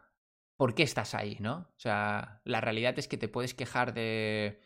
por 0.63 0.77
qué 0.77 0.85
estás 0.85 1.17
ahí, 1.17 1.39
¿no? 1.41 1.67
O 1.77 1.81
sea, 1.81 2.41
la 2.45 2.61
realidad 2.61 2.97
es 2.97 3.09
que 3.09 3.17
te 3.17 3.27
puedes 3.27 3.53
quejar 3.53 3.93
de, 3.93 4.61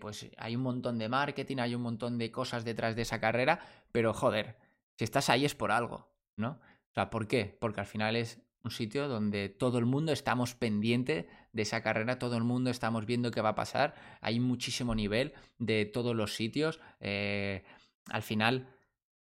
pues 0.00 0.30
hay 0.38 0.56
un 0.56 0.62
montón 0.62 0.96
de 0.96 1.10
marketing, 1.10 1.58
hay 1.58 1.74
un 1.74 1.82
montón 1.82 2.16
de 2.16 2.30
cosas 2.30 2.64
detrás 2.64 2.96
de 2.96 3.02
esa 3.02 3.20
carrera, 3.20 3.60
pero 3.92 4.14
joder, 4.14 4.56
si 4.96 5.04
estás 5.04 5.28
ahí 5.28 5.44
es 5.44 5.54
por 5.54 5.70
algo, 5.70 6.08
¿no? 6.38 6.52
O 6.52 6.94
sea, 6.94 7.10
¿por 7.10 7.28
qué? 7.28 7.58
Porque 7.60 7.80
al 7.80 7.86
final 7.86 8.16
es 8.16 8.40
un 8.62 8.70
sitio 8.70 9.06
donde 9.06 9.50
todo 9.50 9.76
el 9.76 9.84
mundo 9.84 10.12
estamos 10.12 10.54
pendiente 10.54 11.28
de 11.52 11.60
esa 11.60 11.82
carrera, 11.82 12.18
todo 12.18 12.38
el 12.38 12.44
mundo 12.44 12.70
estamos 12.70 13.04
viendo 13.04 13.30
qué 13.30 13.42
va 13.42 13.50
a 13.50 13.54
pasar, 13.54 13.96
hay 14.22 14.40
muchísimo 14.40 14.94
nivel 14.94 15.34
de 15.58 15.84
todos 15.84 16.16
los 16.16 16.34
sitios, 16.36 16.80
eh, 17.00 17.64
al 18.08 18.22
final 18.22 18.74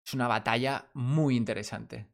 es 0.05 0.15
una 0.15 0.27
batalla 0.27 0.91
muy 0.95 1.37
interesante. 1.37 2.09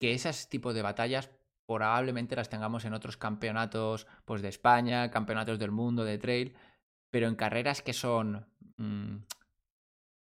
Que 0.00 0.14
esos 0.14 0.48
tipos 0.48 0.74
de 0.74 0.80
batallas 0.80 1.28
probablemente 1.66 2.36
las 2.36 2.48
tengamos 2.48 2.84
en 2.84 2.94
otros 2.94 3.16
campeonatos 3.16 4.06
pues, 4.24 4.42
de 4.42 4.48
España, 4.48 5.10
campeonatos 5.10 5.58
del 5.58 5.70
mundo 5.70 6.04
de 6.04 6.18
trail, 6.18 6.54
pero 7.10 7.28
en 7.28 7.36
carreras 7.36 7.82
que 7.82 7.92
son... 7.92 8.46
Mm, 8.76 9.18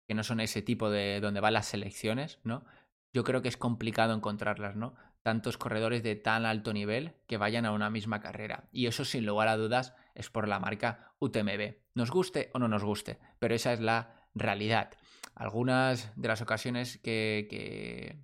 que 0.06 0.14
no 0.14 0.22
son 0.22 0.40
ese 0.40 0.60
tipo 0.60 0.90
de 0.90 1.18
donde 1.20 1.40
van 1.40 1.54
las 1.54 1.66
selecciones, 1.66 2.38
¿no? 2.44 2.64
yo 3.14 3.22
creo 3.22 3.40
que 3.40 3.48
es 3.48 3.56
complicado 3.56 4.12
encontrarlas, 4.12 4.74
¿no? 4.74 4.94
Tantos 5.22 5.56
corredores 5.56 6.02
de 6.02 6.16
tan 6.16 6.44
alto 6.44 6.72
nivel 6.74 7.14
que 7.28 7.38
vayan 7.38 7.64
a 7.64 7.70
una 7.70 7.88
misma 7.88 8.20
carrera. 8.20 8.64
Y 8.72 8.88
eso, 8.88 9.04
sin 9.04 9.24
lugar 9.24 9.48
a 9.48 9.56
dudas, 9.56 9.94
es 10.14 10.28
por 10.28 10.48
la 10.48 10.58
marca 10.58 11.14
UTMB. 11.20 11.76
Nos 11.94 12.10
guste 12.10 12.50
o 12.52 12.58
no 12.58 12.68
nos 12.68 12.84
guste, 12.84 13.18
pero 13.38 13.54
esa 13.54 13.72
es 13.72 13.80
la 13.80 14.26
realidad. 14.34 14.90
Algunas 15.36 16.12
de 16.20 16.28
las 16.28 16.42
ocasiones 16.42 16.98
que, 16.98 18.18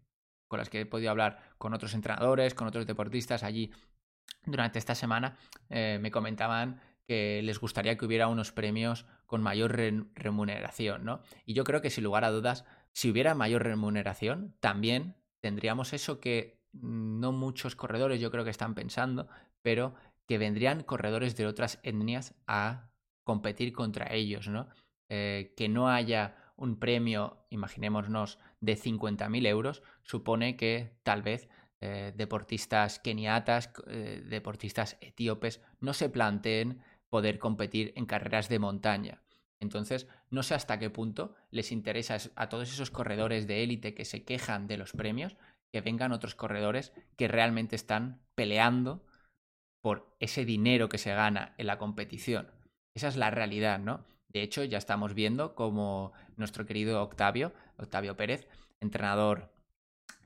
con 0.51 0.59
las 0.59 0.69
que 0.69 0.81
he 0.81 0.87
podido 0.87 1.13
hablar 1.13 1.39
con 1.59 1.73
otros 1.75 1.95
entrenadores, 1.95 2.55
con 2.55 2.67
otros 2.67 2.85
deportistas 2.85 3.45
allí 3.45 3.71
durante 4.45 4.81
esta 4.81 4.97
semana, 4.97 5.39
eh, 5.69 6.01
me 6.03 6.11
comentaban 6.11 6.81
que 7.07 7.41
les 7.45 7.61
gustaría 7.61 7.97
que 7.97 8.05
hubiera 8.05 8.27
unos 8.27 8.51
premios 8.51 9.07
con 9.27 9.43
mayor 9.43 9.77
remuneración, 10.15 11.05
¿no? 11.05 11.23
Y 11.47 11.55
yo 11.55 11.63
creo 11.63 11.81
que 11.81 11.91
sin 11.91 12.03
lugar 12.03 12.25
a 12.25 12.31
dudas, 12.31 12.65
si 12.93 13.11
hubiera 13.11 13.37
mayor 13.37 13.63
remuneración, 13.63 14.57
también 14.59 15.15
tendríamos 15.41 15.93
eso 15.93 16.19
que 16.19 16.61
no 16.73 17.31
muchos 17.31 17.77
corredores 17.77 18.21
yo 18.21 18.33
creo 18.33 18.43
que 18.43 18.51
están 18.51 18.75
pensando, 18.75 19.29
pero 19.63 19.95
que 20.27 20.39
vendrían 20.39 20.83
corredores 20.83 21.37
de 21.37 21.47
otras 21.47 21.79
etnias 21.85 22.35
a 22.49 22.91
competir 23.23 23.73
contra 23.73 24.13
ellos, 24.13 24.49
¿no? 24.49 24.69
Eh, 25.09 25.55
que 25.57 25.69
no 25.69 25.89
haya 25.89 26.50
un 26.61 26.79
premio, 26.79 27.45
imaginémonos, 27.51 28.39
de 28.61 28.77
50.000 28.77 29.47
euros, 29.47 29.83
supone 30.03 30.57
que 30.57 30.93
tal 31.03 31.23
vez 31.23 31.49
eh, 31.81 32.13
deportistas 32.15 32.99
keniatas, 32.99 33.73
eh, 33.87 34.23
deportistas 34.27 34.99
etíopes, 35.01 35.63
no 35.81 35.95
se 35.95 36.11
planteen 36.11 36.83
poder 37.09 37.39
competir 37.39 37.93
en 37.97 38.05
carreras 38.07 38.49
de 38.49 38.59
montaña. 38.59 39.23
Entonces, 39.59 40.07
no 40.31 40.43
sé 40.43 40.55
hasta 40.55 40.79
qué 40.79 40.91
punto 40.91 41.35
les 41.51 41.73
interesa 41.73 42.19
a 42.37 42.49
todos 42.49 42.71
esos 42.71 42.91
corredores 42.91 43.47
de 43.47 43.63
élite 43.63 43.95
que 43.95 44.05
se 44.05 44.25
quejan 44.25 44.67
de 44.67 44.77
los 44.77 44.93
premios, 44.93 45.37
que 45.73 45.81
vengan 45.81 46.13
otros 46.13 46.35
corredores 46.35 46.93
que 47.17 47.29
realmente 47.29 47.77
están 47.77 48.21
peleando 48.35 49.05
por 49.83 50.15
ese 50.21 50.45
dinero 50.45 50.89
que 50.91 50.99
se 50.99 51.15
gana 51.15 51.55
en 51.57 51.67
la 51.67 51.79
competición. 51.79 52.51
Esa 52.95 53.09
es 53.09 53.17
la 53.17 53.31
realidad, 53.31 53.79
¿no? 53.79 54.05
De 54.33 54.43
hecho, 54.43 54.65
ya 54.65 54.79
estamos 54.79 55.15
viendo 55.15 55.55
como 55.55 56.13
nuestro 56.37 56.67
querido 56.67 57.03
Octavio, 57.03 57.53
Octavio 57.77 58.17
Pérez, 58.17 58.49
entrenador 58.81 59.53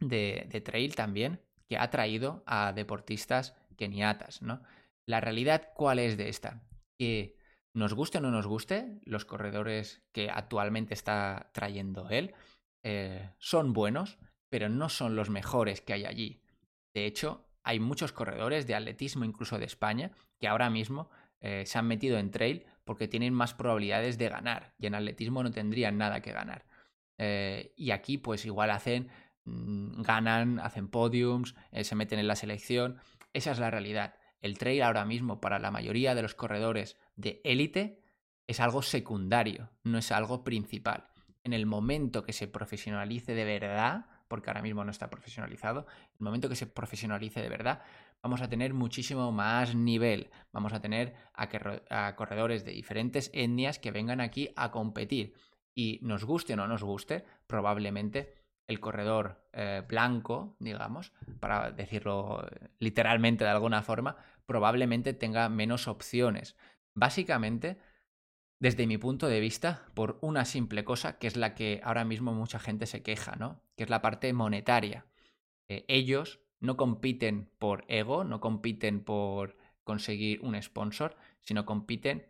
de, 0.01 0.63
trail 0.65 0.95
también, 0.95 1.41
que 1.69 1.79
ha 1.79 1.91
traído 1.91 2.43
a 2.47 2.73
deportistas 2.73 3.57
keniatas, 3.77 4.43
¿no? 4.43 4.63
La 5.07 5.21
realidad, 5.21 5.71
¿cuál 5.75 5.99
es 5.99 6.17
de 6.17 6.29
esta? 6.29 6.63
que 6.99 7.37
nos 7.75 7.95
guste 7.95 8.19
o 8.19 8.21
no 8.21 8.31
nos 8.31 8.47
guste, 8.47 9.01
los 9.05 9.25
corredores 9.25 10.03
que 10.13 10.31
actualmente 10.31 10.95
está 10.95 11.51
trayendo 11.53 12.09
él 12.09 12.35
eh, 12.85 13.31
son 13.39 13.73
buenos, 13.73 14.19
pero 14.49 14.69
no 14.69 14.89
son 14.89 15.17
los 15.17 15.31
mejores 15.31 15.81
que 15.81 15.95
hay 15.95 16.05
allí. 16.05 16.41
De 16.95 17.07
hecho, 17.07 17.49
hay 17.65 17.81
muchos 17.81 18.13
corredores 18.13 18.67
de 18.67 18.77
atletismo, 18.77 19.25
incluso 19.25 19.59
de 19.59 19.65
España, 19.65 20.13
que 20.39 20.47
ahora 20.47 20.71
mismo 20.71 21.11
eh, 21.41 21.65
se 21.67 21.79
han 21.79 21.89
metido 21.89 22.19
en 22.19 22.31
trail 22.31 22.65
porque 22.85 23.09
tienen 23.09 23.35
más 23.35 23.55
probabilidades 23.55 24.19
de 24.19 24.29
ganar 24.29 24.75
y 24.79 24.87
en 24.87 24.95
atletismo 24.95 25.43
no 25.43 25.51
tendrían 25.51 25.99
nada 25.99 26.21
que 26.21 26.33
ganar. 26.33 26.67
Eh, 27.19 27.73
y 27.77 27.91
aquí 27.91 28.19
pues 28.19 28.45
igual 28.45 28.71
hacen, 28.71 29.09
mm, 29.45 30.03
ganan, 30.03 30.61
hacen 30.61 30.89
podiums, 30.89 31.55
se 31.83 31.95
meten 31.95 32.19
en 32.19 32.29
la 32.29 32.37
selección. 32.37 32.99
Esa 33.33 33.53
es 33.53 33.59
la 33.59 33.71
realidad 33.71 34.15
el 34.45 34.59
trail 34.59 34.83
ahora 34.83 35.07
mismo 35.07 35.41
para 35.41 35.59
la 35.59 35.71
mayoría 35.71 36.15
de 36.15 36.21
los 36.21 36.35
corredores 36.35 36.99
de 37.17 37.41
élite 37.45 38.03
es 38.47 38.61
algo 38.61 38.83
secundario, 38.83 39.71
no 39.85 39.97
es 39.97 40.13
algo 40.13 40.45
principal. 40.45 41.07
En 41.45 41.55
el 41.55 41.65
momento 41.65 42.23
que 42.25 42.35
se 42.35 42.47
profesionalice 42.47 43.35
de 43.35 43.47
verdad, 43.47 44.05
porque 44.29 44.51
ahora 44.51 44.61
mismo 44.61 44.85
no 44.85 44.91
está 44.91 45.09
profesionalizado, 45.09 45.87
en 45.89 46.17
el 46.19 46.25
momento 46.27 46.51
que 46.51 46.57
se 46.57 46.67
profesionalice 46.67 47.41
de 47.41 47.49
verdad, 47.49 47.81
vamos 48.25 48.41
a 48.41 48.49
tener 48.49 48.73
muchísimo 48.73 49.31
más 49.33 49.75
nivel. 49.75 50.31
Vamos 50.51 50.73
a 50.73 50.81
tener 50.81 51.15
a, 51.35 52.17
corredores 52.17 52.65
de 52.65 52.73
diferentes 52.73 53.31
etnias 53.35 53.79
que 53.79 53.91
vengan 53.91 54.23
aquí 54.23 54.49
a 54.57 54.71
competir. 54.71 55.35
Y 55.75 55.99
nos 56.01 56.25
guste 56.25 56.55
o 56.55 56.57
no 56.57 56.67
nos 56.67 56.83
guste, 56.83 57.27
probablemente 57.47 58.33
el 58.67 58.81
corredor 58.81 59.47
eh, 59.53 59.83
blanco, 59.87 60.57
digamos, 60.59 61.13
para 61.39 61.71
decirlo 61.71 62.49
eh, 62.49 62.71
literalmente 62.79 63.45
de 63.45 63.51
alguna 63.51 63.83
forma, 63.83 64.17
probablemente 64.47 65.13
tenga 65.13 65.51
menos 65.51 65.87
opciones. 65.87 66.57
Básicamente, 66.95 67.77
desde 68.59 68.87
mi 68.87 68.97
punto 68.97 69.29
de 69.29 69.41
vista, 69.41 69.85
por 69.93 70.19
una 70.23 70.47
simple 70.47 70.83
cosa, 70.83 71.19
que 71.19 71.27
es 71.27 71.37
la 71.37 71.55
que 71.55 71.83
ahora 71.85 72.07
mismo 72.07 72.33
mucha 72.33 72.59
gente 72.59 72.87
se 72.87 73.03
queja, 73.03 73.37
¿no? 73.37 73.61
Que 73.77 73.85
es 73.85 73.91
la 73.91 74.01
parte 74.01 74.33
monetaria. 74.33 75.05
Eh, 75.69 75.85
ellos 75.89 76.41
no 76.65 76.77
compiten 76.77 77.51
por 77.59 77.85
ego, 77.89 78.25
no 78.25 78.41
compiten 78.41 79.05
por 79.05 79.57
conseguir 79.85 80.41
un 80.41 80.61
sponsor, 80.61 81.17
sino 81.41 81.67
compiten 81.67 82.27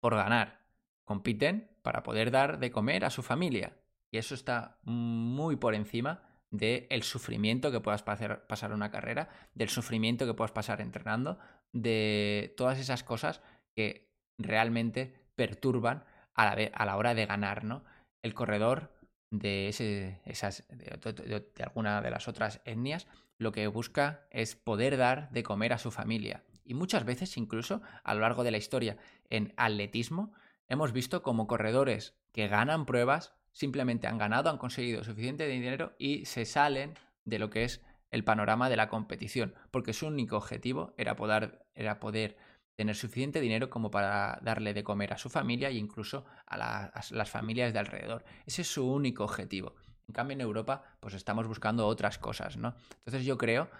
por 0.00 0.14
ganar. 0.14 0.60
Compiten 1.04 1.70
para 1.82 2.02
poder 2.02 2.30
dar 2.30 2.58
de 2.58 2.70
comer 2.70 3.04
a 3.04 3.10
su 3.10 3.22
familia. 3.22 3.76
Y 4.10 4.18
eso 4.18 4.34
está 4.34 4.78
muy 4.82 5.56
por 5.56 5.74
encima 5.74 6.22
del 6.50 7.02
sufrimiento 7.02 7.70
que 7.70 7.80
puedas 7.80 8.02
pasar, 8.02 8.46
pasar 8.46 8.72
una 8.72 8.90
carrera, 8.90 9.28
del 9.54 9.68
sufrimiento 9.68 10.26
que 10.26 10.34
puedas 10.34 10.52
pasar 10.52 10.80
entrenando, 10.80 11.38
de 11.72 12.54
todas 12.56 12.78
esas 12.78 13.04
cosas 13.04 13.40
que 13.76 14.10
realmente 14.38 15.14
perturban 15.36 16.04
a 16.34 16.46
la, 16.46 16.70
a 16.72 16.86
la 16.86 16.96
hora 16.96 17.14
de 17.14 17.26
ganar, 17.26 17.62
¿no? 17.64 17.84
El 18.22 18.34
corredor 18.34 18.90
de, 19.30 19.68
ese, 19.68 20.20
esas, 20.24 20.64
de, 20.68 21.62
alguna 21.62 22.00
de 22.00 22.10
las 22.10 22.26
otras 22.26 22.60
etnias 22.64 23.06
lo 23.40 23.52
que 23.52 23.66
busca 23.68 24.26
es 24.30 24.54
poder 24.54 24.98
dar 24.98 25.30
de 25.30 25.42
comer 25.42 25.72
a 25.72 25.78
su 25.78 25.90
familia. 25.90 26.44
Y 26.62 26.74
muchas 26.74 27.06
veces, 27.06 27.38
incluso 27.38 27.80
a 28.04 28.14
lo 28.14 28.20
largo 28.20 28.44
de 28.44 28.50
la 28.50 28.58
historia 28.58 28.98
en 29.30 29.54
atletismo, 29.56 30.34
hemos 30.68 30.92
visto 30.92 31.22
como 31.22 31.46
corredores 31.46 32.14
que 32.32 32.48
ganan 32.48 32.84
pruebas 32.84 33.34
simplemente 33.52 34.06
han 34.06 34.18
ganado, 34.18 34.50
han 34.50 34.58
conseguido 34.58 35.02
suficiente 35.04 35.48
dinero 35.48 35.94
y 35.98 36.26
se 36.26 36.44
salen 36.44 36.94
de 37.24 37.38
lo 37.38 37.48
que 37.48 37.64
es 37.64 37.80
el 38.10 38.24
panorama 38.24 38.68
de 38.68 38.76
la 38.76 38.88
competición, 38.88 39.54
porque 39.70 39.94
su 39.94 40.06
único 40.06 40.36
objetivo 40.36 40.92
era 40.98 41.16
poder, 41.16 41.64
era 41.74 41.98
poder 41.98 42.36
tener 42.76 42.94
suficiente 42.94 43.40
dinero 43.40 43.70
como 43.70 43.90
para 43.90 44.38
darle 44.42 44.74
de 44.74 44.84
comer 44.84 45.14
a 45.14 45.18
su 45.18 45.30
familia 45.30 45.70
e 45.70 45.74
incluso 45.74 46.26
a, 46.46 46.92
las 47.10 47.30
familias 47.30 47.72
de 47.72 47.78
alrededor. 47.78 48.22
Ese 48.44 48.62
es 48.62 48.68
su 48.68 48.86
único 48.86 49.24
objetivo. 49.24 49.74
En 50.10 50.12
cambio, 50.12 50.34
en 50.34 50.40
Europa, 50.40 50.82
pues 51.00 51.14
estamos 51.14 51.46
buscando 51.46 51.86
otras 51.86 52.18
cosas, 52.18 52.56
¿no? 52.56 52.74
Entonces 52.98 53.24
yo 53.24 53.38
creo 53.38 53.70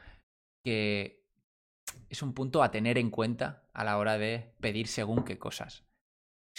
que 0.64 1.26
es 2.08 2.22
un 2.22 2.34
punto 2.34 2.62
a 2.62 2.70
tener 2.70 2.98
en 2.98 3.10
cuenta 3.10 3.68
a 3.72 3.84
la 3.84 3.98
hora 3.98 4.16
de 4.16 4.54
pedir 4.60 4.86
según 4.86 5.24
qué 5.24 5.38
cosas 5.38 5.90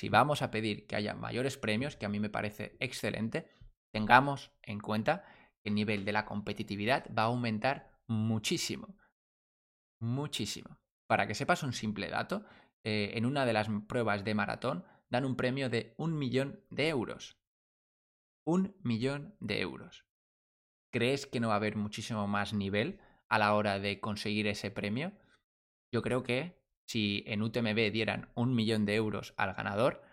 si 0.02 0.10
vamos 0.10 0.42
a 0.42 0.52
pedir 0.52 0.88
que 0.88 0.96
haya 0.96 1.14
mayores 1.14 1.58
premios, 1.58 1.96
que 1.96 2.06
a 2.06 2.10
mí 2.10 2.20
me 2.20 2.30
parece 2.30 2.76
excelente, 2.80 3.48
tengamos 3.94 4.52
en 4.64 4.80
cuenta 4.80 5.26
que 5.62 5.70
el 5.70 5.76
nivel 5.76 6.06
de 6.06 6.12
la 6.12 6.26
competitividad 6.26 7.06
va 7.16 7.24
a 7.24 7.28
aumentar 7.28 8.00
muchísimo. 8.08 8.96
Muchísimo. 10.00 10.80
Para 11.08 11.28
que 11.28 11.36
sepas 11.36 11.64
un 11.64 11.74
simple 11.74 12.10
dato, 12.10 12.46
eh, 12.84 13.12
en 13.14 13.26
una 13.26 13.46
de 13.46 13.54
las 13.54 13.68
pruebas 13.88 14.24
de 14.24 14.34
maratón 14.34 14.86
dan 15.10 15.26
un 15.26 15.36
premio 15.36 15.70
de 15.70 15.94
un 15.98 16.18
millón 16.18 16.64
de 16.70 16.88
euros. 16.88 17.38
Un 18.46 18.76
millón 18.84 19.36
de 19.40 19.62
euros. 19.62 20.06
¿Crees 20.92 21.26
que 21.26 21.40
no 21.40 21.50
va 21.50 21.54
a 21.54 21.58
haber 21.58 21.76
muchísimo 21.76 22.28
más 22.28 22.54
nivel 22.54 23.00
a 23.30 23.40
la 23.40 23.54
hora 23.54 23.80
de 23.80 24.00
conseguir 24.00 24.48
ese 24.48 24.72
premio? 24.72 25.14
Yo 25.94 26.02
creo 26.02 26.24
que 26.24 26.62
si 26.88 27.24
en 27.28 27.42
UTMB 27.42 27.92
dieran 27.92 28.30
un 28.36 28.54
millón 28.54 28.86
de 28.86 28.96
euros 28.96 29.34
al 29.38 29.54
ganador, 29.54 30.04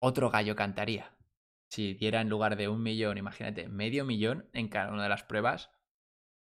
otro 0.00 0.30
gallo 0.30 0.56
cantaría. 0.56 1.14
Si 1.70 1.94
diera 1.94 2.20
en 2.20 2.28
lugar 2.28 2.56
de 2.56 2.68
un 2.68 2.82
millón, 2.82 3.18
imagínate, 3.18 3.68
medio 3.68 4.04
millón 4.04 4.48
en 4.52 4.68
cada 4.68 4.92
una 4.92 5.02
de 5.02 5.08
las 5.08 5.24
pruebas, 5.24 5.70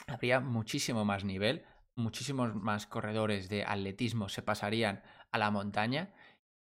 habría 0.08 0.40
muchísimo 0.40 1.06
más 1.06 1.24
nivel, 1.24 1.66
muchísimos 1.96 2.56
más 2.56 2.88
corredores 2.88 3.50
de 3.50 3.64
atletismo 3.64 4.30
se 4.30 4.42
pasarían 4.42 5.04
a 5.32 5.38
la 5.38 5.52
montaña 5.52 6.14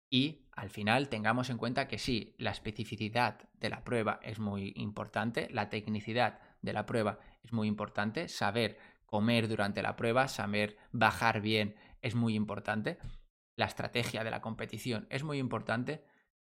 y 0.10 0.45
al 0.56 0.70
final 0.70 1.10
tengamos 1.10 1.50
en 1.50 1.58
cuenta 1.58 1.88
que 1.88 1.98
sí, 1.98 2.34
la 2.38 2.52
especificidad 2.52 3.50
de 3.60 3.70
la 3.70 3.84
prueba 3.84 4.20
es 4.24 4.40
muy 4.40 4.74
importante, 4.76 5.50
la 5.52 5.70
tecnicidad 5.70 6.40
de 6.62 6.74
la 6.74 6.86
prueba 6.86 7.20
es 7.44 7.52
muy 7.52 7.68
importante, 7.68 8.30
saber 8.30 8.78
comer 9.06 9.48
durante 9.48 9.82
la 9.82 9.96
prueba, 9.96 10.28
saber 10.28 10.78
bajar 10.92 11.42
bien 11.42 11.76
es 12.02 12.16
muy 12.16 12.36
importante, 12.36 13.00
la 13.58 13.66
estrategia 13.66 14.24
de 14.24 14.32
la 14.32 14.42
competición 14.42 15.08
es 15.10 15.24
muy 15.24 15.40
importante, 15.40 16.06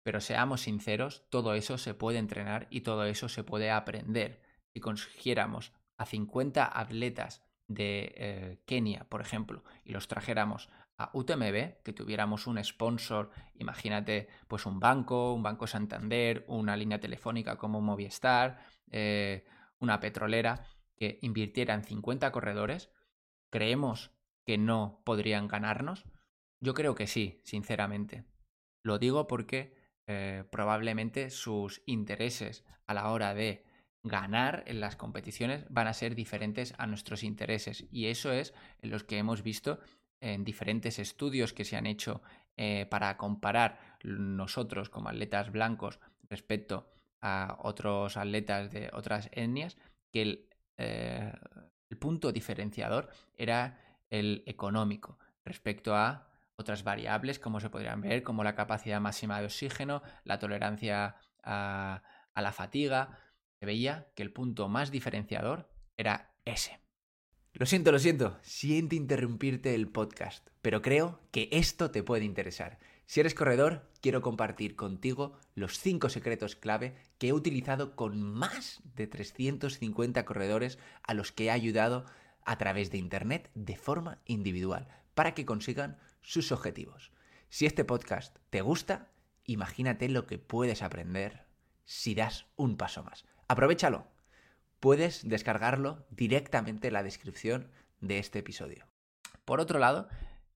pero 0.03 0.21
seamos 0.21 0.61
sinceros, 0.61 1.25
todo 1.29 1.53
eso 1.53 1.77
se 1.77 1.93
puede 1.93 2.19
entrenar 2.19 2.67
y 2.69 2.81
todo 2.81 3.05
eso 3.05 3.29
se 3.29 3.43
puede 3.43 3.71
aprender. 3.71 4.41
Si 4.73 4.79
consiguiéramos 4.79 5.73
a 5.97 6.05
50 6.05 6.79
atletas 6.79 7.43
de 7.67 8.13
eh, 8.15 8.63
Kenia, 8.65 9.05
por 9.09 9.21
ejemplo, 9.21 9.63
y 9.83 9.91
los 9.91 10.07
trajéramos 10.07 10.69
a 10.97 11.11
UTMB, 11.13 11.83
que 11.83 11.93
tuviéramos 11.93 12.47
un 12.47 12.63
sponsor, 12.63 13.29
imagínate, 13.55 14.27
pues 14.47 14.65
un 14.65 14.79
banco, 14.79 15.33
un 15.33 15.43
banco 15.43 15.67
Santander, 15.67 16.43
una 16.47 16.75
línea 16.75 16.99
telefónica 16.99 17.57
como 17.57 17.81
Movistar, 17.81 18.65
eh, 18.91 19.45
una 19.79 19.99
petrolera 19.99 20.65
que 20.95 21.19
invirtiera 21.21 21.73
en 21.75 21.83
50 21.83 22.31
corredores, 22.31 22.89
¿creemos 23.51 24.11
que 24.45 24.57
no 24.57 25.01
podrían 25.05 25.47
ganarnos? 25.47 26.05
Yo 26.59 26.73
creo 26.73 26.95
que 26.95 27.05
sí, 27.05 27.41
sinceramente. 27.43 28.25
Lo 28.83 28.97
digo 28.97 29.27
porque 29.27 29.75
eh, 30.07 30.45
probablemente 30.51 31.29
sus 31.29 31.83
intereses 31.85 32.65
a 32.87 32.93
la 32.93 33.11
hora 33.11 33.33
de 33.35 33.65
ganar 34.03 34.63
en 34.67 34.79
las 34.79 34.95
competiciones 34.95 35.65
van 35.69 35.87
a 35.87 35.93
ser 35.93 36.15
diferentes 36.15 36.73
a 36.77 36.87
nuestros 36.87 37.23
intereses. 37.23 37.85
Y 37.91 38.07
eso 38.07 38.31
es 38.31 38.53
en 38.81 38.89
los 38.89 39.03
que 39.03 39.17
hemos 39.17 39.43
visto 39.43 39.79
en 40.21 40.43
diferentes 40.43 41.00
estudios 41.00 41.53
que 41.53 41.65
se 41.65 41.77
han 41.77 41.86
hecho 41.86 42.21
eh, 42.55 42.88
para 42.89 43.17
comparar 43.17 43.79
nosotros 44.03 44.89
como 44.89 45.09
atletas 45.09 45.51
blancos 45.51 46.00
respecto 46.29 46.91
a 47.21 47.57
otros 47.62 48.17
atletas 48.17 48.71
de 48.71 48.89
otras 48.93 49.29
etnias, 49.31 49.77
que 50.12 50.21
el, 50.21 50.50
eh, 50.77 51.31
el 51.89 51.97
punto 51.97 52.31
diferenciador 52.31 53.09
era 53.36 53.79
el 54.09 54.43
económico 54.45 55.19
respecto 55.45 55.95
a 55.95 56.27
otras 56.55 56.83
variables, 56.83 57.39
como 57.39 57.59
se 57.59 57.69
podrían 57.69 58.01
ver, 58.01 58.24
como 58.24 58.43
la 58.43 58.55
capacidad 58.55 59.00
máxima 59.00 59.39
de 59.39 59.45
oxígeno, 59.45 60.01
la 60.24 60.39
tolerancia 60.39 61.15
a, 61.43 62.01
a 62.33 62.41
la 62.41 62.51
fatiga. 62.51 63.19
Se 63.59 63.65
veía 63.65 64.07
que 64.15 64.24
el 64.24 64.33
punto 64.33 64.67
más 64.67 64.91
diferenciador 64.91 65.69
era 65.95 66.31
ese. 66.45 66.87
Lo 67.59 67.65
siento, 67.65 67.91
lo 67.91 67.97
siento, 67.97 68.37
siento 68.43 68.93
interrumpirte 68.93 69.73
el 69.73 69.87
podcast, 69.87 70.47
pero 70.61 70.83
creo 70.83 71.19
que 71.31 71.49
esto 71.51 71.89
te 71.89 72.03
puede 72.03 72.23
interesar. 72.23 72.77
Si 73.07 73.19
eres 73.19 73.33
corredor, 73.33 73.89
quiero 73.99 74.21
compartir 74.21 74.75
contigo 74.75 75.39
los 75.55 75.79
5 75.79 76.09
secretos 76.09 76.55
clave 76.55 76.93
que 77.17 77.29
he 77.29 77.33
utilizado 77.33 77.95
con 77.95 78.21
más 78.21 78.83
de 78.93 79.07
350 79.07 80.23
corredores 80.23 80.77
a 81.01 81.15
los 81.15 81.31
que 81.31 81.45
he 81.45 81.49
ayudado 81.49 82.05
a 82.45 82.59
través 82.59 82.91
de 82.91 82.99
Internet 82.99 83.49
de 83.55 83.75
forma 83.75 84.21
individual 84.25 84.87
para 85.15 85.33
que 85.33 85.47
consigan 85.47 85.97
sus 86.21 86.51
objetivos. 86.51 87.11
Si 87.49 87.65
este 87.65 87.83
podcast 87.83 88.37
te 88.51 88.61
gusta, 88.61 89.09
imagínate 89.45 90.09
lo 90.09 90.27
que 90.27 90.37
puedes 90.37 90.83
aprender 90.83 91.47
si 91.85 92.13
das 92.13 92.45
un 92.55 92.77
paso 92.77 93.03
más. 93.03 93.25
Aprovechalo 93.47 94.05
puedes 94.79 95.27
descargarlo 95.27 96.05
directamente 96.10 96.88
en 96.88 96.93
la 96.93 97.03
descripción 97.03 97.72
de 98.00 98.19
este 98.19 98.39
episodio. 98.39 98.86
Por 99.46 99.60
otro 99.60 99.79
lado, 99.79 100.07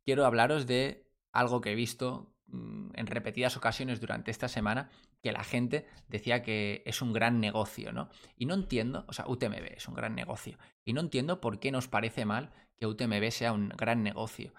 quiero 0.06 0.26
hablaros 0.26 0.68
de 0.68 1.08
algo 1.32 1.62
que 1.62 1.72
he 1.72 1.76
visto 1.76 2.34
mm, 2.48 2.92
en 2.96 3.08
repetidas 3.08 3.58
ocasiones 3.58 4.00
durante 4.00 4.32
esta 4.32 4.48
semana, 4.48 4.90
que 5.22 5.32
la 5.32 5.44
gente 5.44 5.88
decía 6.08 6.42
que 6.42 6.84
es 6.86 7.02
un 7.02 7.14
gran 7.14 7.40
negocio, 7.40 7.94
¿no? 7.94 8.10
Y 8.38 8.46
no 8.46 8.54
entiendo, 8.54 9.06
o 9.08 9.14
sea, 9.14 9.26
UTMB 9.28 9.76
es 9.78 9.88
un 9.88 9.94
gran 9.94 10.16
negocio, 10.16 10.58
y 10.84 10.94
no 10.94 11.02
entiendo 11.02 11.40
por 11.42 11.60
qué 11.60 11.72
nos 11.72 11.88
parece 11.88 12.26
mal 12.26 12.52
que 12.78 12.88
UTMB 12.88 13.30
sea 13.32 13.54
un 13.54 13.70
gran 13.70 14.04
negocio. 14.04 14.54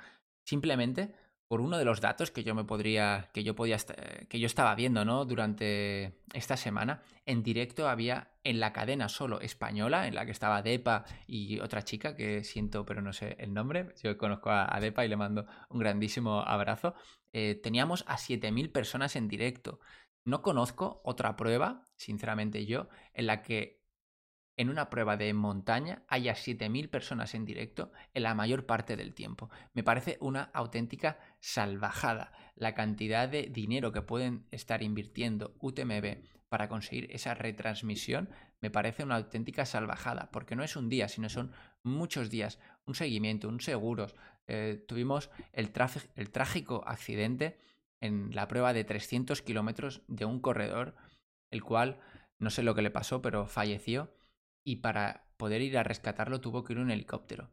Simplemente 0.45 1.15
por 1.53 1.61
uno 1.61 1.77
de 1.77 1.85
los 1.85 2.01
datos 2.01 2.31
que 2.31 2.45
yo 2.45 2.55
me 2.55 2.65
podría, 2.65 3.29
que 3.35 3.45
yo 3.45 3.55
podía, 3.55 3.77
que 4.31 4.41
yo 4.41 4.47
estaba 4.47 4.75
viendo, 4.75 5.05
¿no? 5.05 5.27
Durante 5.27 6.15
esta 6.33 6.57
semana, 6.57 7.03
en 7.27 7.43
directo 7.43 7.91
había 7.91 8.31
en 8.43 8.59
la 8.59 8.73
cadena 8.73 9.11
solo 9.11 9.39
española, 9.39 10.07
en 10.07 10.15
la 10.15 10.25
que 10.25 10.33
estaba 10.33 10.63
Depa 10.63 11.05
y 11.27 11.61
otra 11.61 11.83
chica 11.83 12.17
que 12.17 12.43
siento, 12.43 12.87
pero 12.87 13.03
no 13.03 13.13
sé 13.13 13.37
el 13.39 13.53
nombre. 13.53 13.93
Yo 14.03 14.17
conozco 14.17 14.49
a, 14.49 14.81
Depa 14.81 15.05
y 15.05 15.11
le 15.11 15.17
mando 15.19 15.45
un 15.69 15.79
grandísimo 15.79 16.41
abrazo. 16.41 16.95
Eh, 17.35 17.61
teníamos 17.63 18.03
a 18.09 18.17
7.000 18.17 18.73
personas 18.73 19.15
en 19.15 19.29
directo. 19.29 19.79
No 20.25 20.41
conozco 20.41 21.03
otra 21.05 21.37
prueba, 21.37 21.87
sinceramente 21.97 22.65
yo, 22.65 22.89
en 23.13 23.27
la 23.27 23.43
que 23.43 23.82
en 24.63 24.71
una 24.71 24.91
prueba 24.91 25.17
de 25.17 25.35
montaña 25.35 26.05
haya 26.07 26.35
7.000 26.35 26.89
personas 26.89 27.35
en 27.35 27.45
directo 27.45 27.93
en 28.15 28.23
la 28.23 28.35
mayor 28.35 28.65
parte 28.65 28.97
del 28.97 29.13
tiempo. 29.13 29.51
Me 29.75 29.83
parece 29.83 30.19
una 30.21 30.51
auténtica 30.55 31.19
salvajada 31.41 32.33
la 32.55 32.73
cantidad 32.73 33.29
de 33.29 33.49
dinero 33.51 33.91
que 33.91 34.03
pueden 34.03 34.47
estar 34.53 34.85
invirtiendo 34.85 35.57
UTMB 35.59 36.23
para 36.49 36.69
conseguir 36.69 37.09
esa 37.11 37.35
retransmisión. 37.35 38.31
Me 38.61 38.71
parece 38.71 39.03
una 39.03 39.17
auténtica 39.17 39.67
salvajada, 39.67 40.31
porque 40.31 40.55
no 40.55 40.63
es 40.63 40.77
un 40.77 40.89
día, 40.89 41.09
sino 41.09 41.29
son 41.29 41.51
muchos 41.83 42.31
días, 42.31 42.61
un 42.87 42.95
seguimiento, 42.95 43.49
un 43.49 43.61
seguros. 43.61 44.15
Eh, 44.47 44.85
tuvimos 44.87 45.31
el, 45.53 45.73
el 46.15 46.31
trágico 46.31 46.85
accidente 46.87 47.59
en 48.01 48.33
la 48.33 48.47
prueba 48.47 48.73
de 48.73 48.85
300 48.85 49.43
kilómetros 49.43 50.03
de 50.07 50.25
un 50.25 50.39
corredor, 50.41 50.95
el 51.51 51.65
cual 51.65 51.99
no 52.39 52.51
sé 52.51 52.63
lo 52.63 52.77
que 52.77 52.83
le 52.83 52.93
pasó, 52.93 53.23
pero 53.23 53.49
falleció 53.49 54.13
y 54.65 54.77
para 54.77 55.27
poder 55.37 55.63
ir 55.63 55.77
a 55.79 55.83
rescatarlo 55.83 56.41
tuvo 56.41 56.65
que 56.65 56.73
ir 56.73 56.79
un 56.79 56.91
helicóptero. 56.91 57.51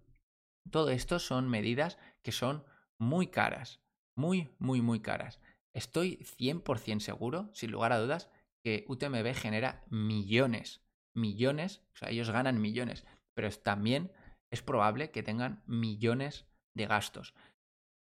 Todo 0.69 0.89
esto 0.89 1.19
son 1.19 1.49
medidas 1.49 1.97
que 2.21 2.31
son 2.31 2.63
muy 2.99 3.27
caras, 3.27 3.81
muy, 4.15 4.49
muy, 4.59 4.81
muy 4.81 4.99
caras. 4.99 5.39
Estoy 5.73 6.17
100% 6.17 6.99
seguro, 6.99 7.49
sin 7.53 7.71
lugar 7.71 7.93
a 7.93 7.99
dudas, 7.99 8.29
que 8.63 8.85
UTMB 8.87 9.33
genera 9.33 9.85
millones, 9.89 10.81
millones, 11.15 11.81
o 11.93 11.97
sea, 11.97 12.09
ellos 12.09 12.29
ganan 12.29 12.61
millones, 12.61 13.05
pero 13.33 13.49
también 13.51 14.11
es 14.51 14.61
probable 14.61 15.11
que 15.11 15.23
tengan 15.23 15.63
millones 15.65 16.45
de 16.75 16.85
gastos. 16.87 17.33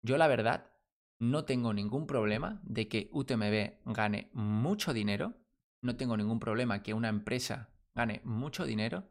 Yo 0.02 0.18
la 0.18 0.28
verdad 0.28 0.72
no 1.20 1.46
tengo 1.46 1.74
ningún 1.74 2.08
problema 2.08 2.62
de 2.64 2.88
que 2.88 3.10
UTMB 3.12 3.94
gane 3.94 4.30
mucho 4.34 4.94
dinero, 4.94 5.36
no 5.84 5.96
tengo 5.96 6.18
ningún 6.18 6.40
problema 6.40 6.82
que 6.82 6.94
una 6.94 7.10
empresa 7.10 7.70
gane 8.00 8.22
mucho 8.24 8.66
dinero, 8.66 9.10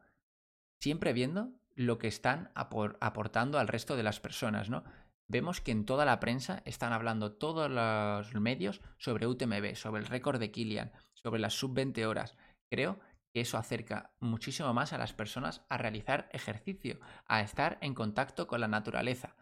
siempre 0.80 1.12
viendo 1.12 1.52
lo 1.74 1.98
que 1.98 2.08
están 2.08 2.50
aportando 2.54 3.58
al 3.58 3.68
resto 3.68 3.96
de 3.96 4.02
las 4.02 4.18
personas, 4.18 4.70
¿no? 4.70 4.82
Vemos 5.26 5.60
que 5.60 5.72
en 5.72 5.84
toda 5.84 6.06
la 6.06 6.20
prensa 6.20 6.62
están 6.64 6.94
hablando 6.94 7.32
todos 7.32 7.70
los 7.70 8.34
medios 8.40 8.80
sobre 8.96 9.26
UTMB, 9.26 9.74
sobre 9.74 10.00
el 10.00 10.08
récord 10.08 10.40
de 10.40 10.50
Kilian, 10.50 10.90
sobre 11.12 11.38
las 11.38 11.52
sub 11.52 11.74
20 11.74 12.06
horas. 12.06 12.34
Creo 12.70 12.98
que 13.34 13.42
eso 13.42 13.58
acerca 13.58 14.14
muchísimo 14.20 14.72
más 14.72 14.94
a 14.94 14.98
las 14.98 15.12
personas 15.12 15.66
a 15.68 15.76
realizar 15.76 16.30
ejercicio, 16.32 16.98
a 17.26 17.42
estar 17.42 17.76
en 17.82 17.94
contacto 17.94 18.46
con 18.46 18.62
la 18.62 18.68
naturaleza. 18.68 19.36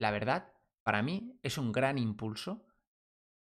La 0.00 0.10
verdad, 0.10 0.52
para 0.82 1.00
mí 1.02 1.38
es 1.44 1.58
un 1.58 1.70
gran 1.70 1.96
impulso 1.96 2.66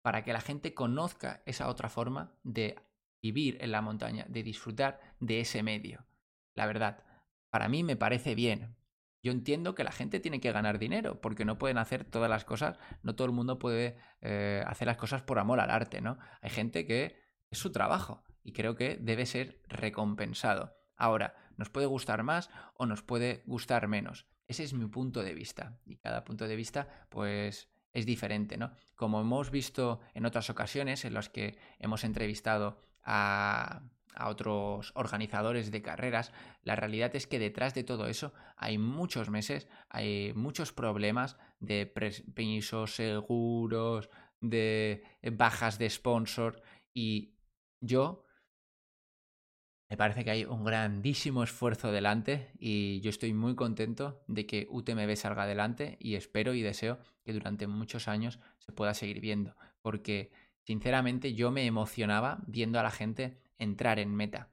para 0.02 0.26
que 0.26 0.34
la 0.34 0.42
gente 0.42 0.74
conozca 0.74 1.42
esa 1.46 1.70
otra 1.70 1.88
forma 1.88 2.34
de 2.44 2.76
vivir 3.22 3.58
en 3.62 3.72
la 3.72 3.82
montaña, 3.82 4.26
de 4.28 4.44
disfrutar 4.44 5.00
de 5.20 5.42
ese 5.42 5.64
medio. 5.64 6.06
La 6.56 6.66
verdad, 6.66 7.04
para 7.50 7.70
mí 7.70 7.84
me 7.84 7.96
parece 7.96 8.36
bien. 8.36 8.76
Yo 9.24 9.32
entiendo 9.32 9.76
que 9.76 9.84
la 9.84 9.92
gente 9.92 10.20
tiene 10.20 10.42
que 10.42 10.52
ganar 10.52 10.80
dinero, 10.80 11.22
porque 11.22 11.46
no 11.46 11.58
pueden 11.58 11.78
hacer 11.78 12.06
todas 12.06 12.30
las 12.30 12.44
cosas, 12.44 12.80
no 13.04 13.16
todo 13.16 13.28
el 13.28 13.34
mundo 13.34 13.60
puede 13.60 13.98
eh, 14.22 14.64
hacer 14.66 14.88
las 14.88 14.98
cosas 14.98 15.22
por 15.22 15.38
amor 15.38 15.60
al 15.60 15.70
arte, 15.70 16.02
¿no? 16.02 16.18
Hay 16.42 16.50
gente 16.50 16.88
que 16.88 17.22
es 17.50 17.60
su 17.60 17.72
trabajo 17.72 18.24
y 18.44 18.54
creo 18.54 18.76
que 18.76 18.98
debe 19.00 19.28
ser 19.28 19.62
recompensado. 19.68 20.76
Ahora, 20.96 21.36
nos 21.58 21.70
puede 21.70 21.86
gustar 21.86 22.24
más 22.24 22.50
o 22.74 22.88
nos 22.88 23.04
puede 23.04 23.44
gustar 23.46 23.88
menos. 23.88 24.26
Ese 24.48 24.64
es 24.64 24.74
mi 24.74 24.88
punto 24.88 25.22
de 25.22 25.36
vista. 25.36 25.80
Y 25.86 25.98
cada 25.98 26.24
punto 26.24 26.48
de 26.48 26.56
vista, 26.56 26.88
pues, 27.10 27.70
es 27.94 28.06
diferente, 28.06 28.58
¿no? 28.58 28.72
Como 28.96 29.22
hemos 29.22 29.52
visto 29.52 30.00
en 30.14 30.26
otras 30.26 30.50
ocasiones 30.50 31.06
en 31.06 31.14
las 31.14 31.30
que 31.30 31.58
hemos 31.80 32.04
entrevistado 32.04 32.82
a, 33.04 33.84
otros 34.24 34.92
organizadores 34.96 35.72
de 35.72 35.82
carreras, 35.82 36.32
la 36.64 36.76
realidad 36.76 37.16
es 37.16 37.28
que 37.28 37.40
detrás 37.40 37.74
de 37.74 37.84
todo 37.84 38.08
eso 38.08 38.34
hay 38.58 38.78
muchos 38.78 39.30
meses, 39.30 39.68
hay 39.90 40.34
muchos 40.36 40.74
problemas 40.74 41.38
de 41.60 41.88
permisos, 41.88 42.94
seguros, 42.94 44.10
de 44.42 45.04
bajas 45.32 45.80
de 45.80 45.90
sponsor 45.90 46.62
y 46.94 47.36
yo 47.80 48.26
me 49.92 49.98
parece 49.98 50.24
que 50.24 50.32
hay 50.32 50.46
un 50.46 50.64
grandísimo 50.64 51.44
esfuerzo 51.44 51.92
delante 51.92 52.54
y 52.58 53.02
yo 53.02 53.10
estoy 53.10 53.34
muy 53.34 53.56
contento 53.56 54.24
de 54.28 54.46
que 54.46 54.66
UTMB 54.70 55.18
salga 55.18 55.44
adelante 55.44 55.98
y 56.00 56.16
espero 56.16 56.54
y 56.54 56.62
deseo 56.62 56.98
que 57.26 57.34
durante 57.34 57.68
muchos 57.68 58.08
años 58.08 58.40
se 58.60 58.72
pueda 58.72 58.94
seguir 58.94 59.20
viendo 59.20 59.54
porque 59.82 60.32
Sinceramente 60.64 61.34
yo 61.34 61.52
me 61.52 61.66
emocionaba 61.66 62.40
viendo 62.48 62.80
a 62.80 62.84
la 62.84 62.92
gente 62.92 63.38
entrar 63.58 64.00
en 64.00 64.14
meta. 64.16 64.50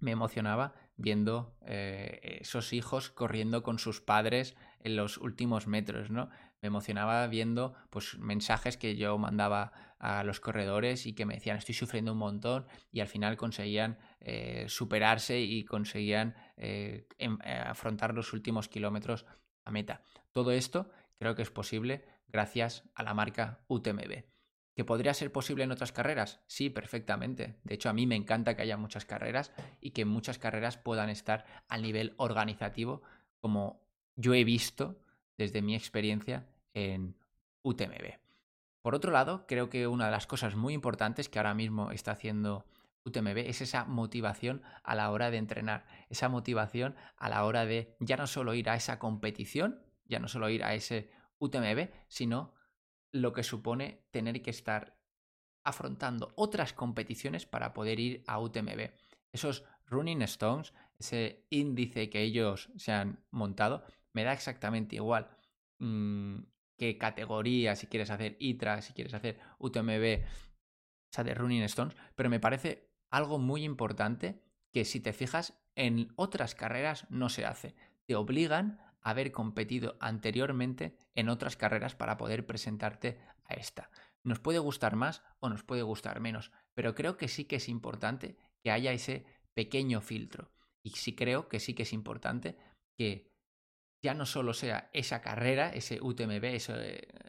Me 0.00 0.12
emocionaba 0.12 0.74
viendo 0.96 1.56
eh, 1.64 2.38
esos 2.40 2.72
hijos 2.72 3.10
corriendo 3.10 3.62
con 3.62 3.78
sus 3.78 4.00
padres 4.00 4.56
en 4.80 4.96
los 4.96 5.18
últimos 5.18 5.66
metros, 5.66 6.10
¿no? 6.10 6.28
Me 6.60 6.66
emocionaba 6.66 7.26
viendo 7.28 7.74
pues 7.90 8.18
mensajes 8.18 8.76
que 8.76 8.96
yo 8.96 9.16
mandaba 9.16 9.72
a 9.98 10.24
los 10.24 10.40
corredores 10.40 11.06
y 11.06 11.14
que 11.14 11.24
me 11.24 11.34
decían 11.34 11.56
estoy 11.56 11.74
sufriendo 11.74 12.12
un 12.12 12.18
montón 12.18 12.66
y 12.92 13.00
al 13.00 13.06
final 13.06 13.36
conseguían 13.36 13.98
eh, 14.20 14.64
superarse 14.68 15.40
y 15.40 15.64
conseguían 15.64 16.34
eh, 16.56 17.06
em, 17.18 17.38
afrontar 17.42 18.14
los 18.14 18.32
últimos 18.32 18.68
kilómetros 18.68 19.24
a 19.64 19.70
meta. 19.70 20.02
Todo 20.32 20.50
esto 20.50 20.90
creo 21.18 21.34
que 21.34 21.42
es 21.42 21.50
posible 21.50 22.04
gracias 22.28 22.84
a 22.94 23.02
la 23.02 23.14
marca 23.14 23.60
UTMB. 23.68 24.37
¿Que 24.78 24.84
podría 24.84 25.12
ser 25.12 25.32
posible 25.32 25.64
en 25.64 25.72
otras 25.72 25.90
carreras? 25.90 26.38
Sí, 26.46 26.70
perfectamente. 26.70 27.56
De 27.64 27.74
hecho, 27.74 27.88
a 27.88 27.92
mí 27.92 28.06
me 28.06 28.14
encanta 28.14 28.54
que 28.54 28.62
haya 28.62 28.76
muchas 28.76 29.04
carreras 29.04 29.50
y 29.80 29.90
que 29.90 30.04
muchas 30.04 30.38
carreras 30.38 30.76
puedan 30.78 31.10
estar 31.10 31.44
al 31.66 31.82
nivel 31.82 32.14
organizativo, 32.16 33.02
como 33.40 33.82
yo 34.14 34.34
he 34.34 34.44
visto 34.44 35.02
desde 35.36 35.62
mi 35.62 35.74
experiencia 35.74 36.46
en 36.74 37.16
UTMB. 37.62 38.20
Por 38.80 38.94
otro 38.94 39.10
lado, 39.10 39.46
creo 39.48 39.68
que 39.68 39.88
una 39.88 40.04
de 40.04 40.12
las 40.12 40.28
cosas 40.28 40.54
muy 40.54 40.74
importantes 40.74 41.28
que 41.28 41.40
ahora 41.40 41.54
mismo 41.54 41.90
está 41.90 42.12
haciendo 42.12 42.64
UTMB 43.04 43.38
es 43.48 43.60
esa 43.60 43.84
motivación 43.84 44.62
a 44.84 44.94
la 44.94 45.10
hora 45.10 45.32
de 45.32 45.38
entrenar, 45.38 45.86
esa 46.08 46.28
motivación 46.28 46.94
a 47.16 47.28
la 47.28 47.44
hora 47.44 47.66
de 47.66 47.96
ya 47.98 48.16
no 48.16 48.28
solo 48.28 48.54
ir 48.54 48.70
a 48.70 48.76
esa 48.76 49.00
competición, 49.00 49.82
ya 50.04 50.20
no 50.20 50.28
solo 50.28 50.48
ir 50.50 50.62
a 50.62 50.74
ese 50.74 51.10
UTMB, 51.40 51.88
sino 52.06 52.54
lo 53.12 53.32
que 53.32 53.42
supone 53.42 54.06
tener 54.10 54.42
que 54.42 54.50
estar 54.50 54.98
afrontando 55.64 56.32
otras 56.36 56.72
competiciones 56.72 57.46
para 57.46 57.74
poder 57.74 58.00
ir 58.00 58.24
a 58.26 58.38
UTMB. 58.38 58.90
Esos 59.32 59.64
running 59.86 60.22
stones, 60.22 60.72
ese 60.98 61.46
índice 61.50 62.10
que 62.10 62.22
ellos 62.22 62.70
se 62.76 62.92
han 62.92 63.24
montado, 63.30 63.84
me 64.12 64.24
da 64.24 64.32
exactamente 64.32 64.96
igual 64.96 65.28
mm, 65.78 66.38
qué 66.76 66.96
categoría, 66.98 67.76
si 67.76 67.86
quieres 67.86 68.10
hacer 68.10 68.36
ITRA, 68.38 68.82
si 68.82 68.92
quieres 68.92 69.14
hacer 69.14 69.38
UTMB, 69.58 70.24
o 70.24 71.12
sea, 71.12 71.24
de 71.24 71.34
running 71.34 71.62
stones, 71.62 71.96
pero 72.14 72.30
me 72.30 72.40
parece 72.40 72.90
algo 73.10 73.38
muy 73.38 73.64
importante 73.64 74.42
que 74.72 74.84
si 74.84 75.00
te 75.00 75.12
fijas 75.12 75.58
en 75.74 76.12
otras 76.16 76.54
carreras 76.54 77.06
no 77.10 77.28
se 77.28 77.46
hace. 77.46 77.74
Te 78.06 78.14
obligan 78.14 78.80
haber 79.10 79.32
competido 79.32 79.96
anteriormente 80.00 80.96
en 81.14 81.28
otras 81.28 81.56
carreras 81.56 81.94
para 81.94 82.16
poder 82.16 82.46
presentarte 82.46 83.18
a 83.44 83.54
esta. 83.54 83.90
Nos 84.24 84.40
puede 84.40 84.58
gustar 84.58 84.96
más 84.96 85.22
o 85.40 85.48
nos 85.48 85.62
puede 85.62 85.82
gustar 85.82 86.20
menos, 86.20 86.52
pero 86.74 86.94
creo 86.94 87.16
que 87.16 87.28
sí 87.28 87.44
que 87.44 87.56
es 87.56 87.68
importante 87.68 88.36
que 88.62 88.70
haya 88.70 88.92
ese 88.92 89.24
pequeño 89.54 90.00
filtro. 90.00 90.50
Y 90.82 90.90
sí 90.90 91.14
creo 91.14 91.48
que 91.48 91.60
sí 91.60 91.74
que 91.74 91.82
es 91.84 91.92
importante 91.92 92.56
que 92.96 93.30
ya 94.02 94.14
no 94.14 94.26
solo 94.26 94.54
sea 94.54 94.90
esa 94.92 95.20
carrera, 95.20 95.70
ese 95.70 96.00
UTMB, 96.00 96.44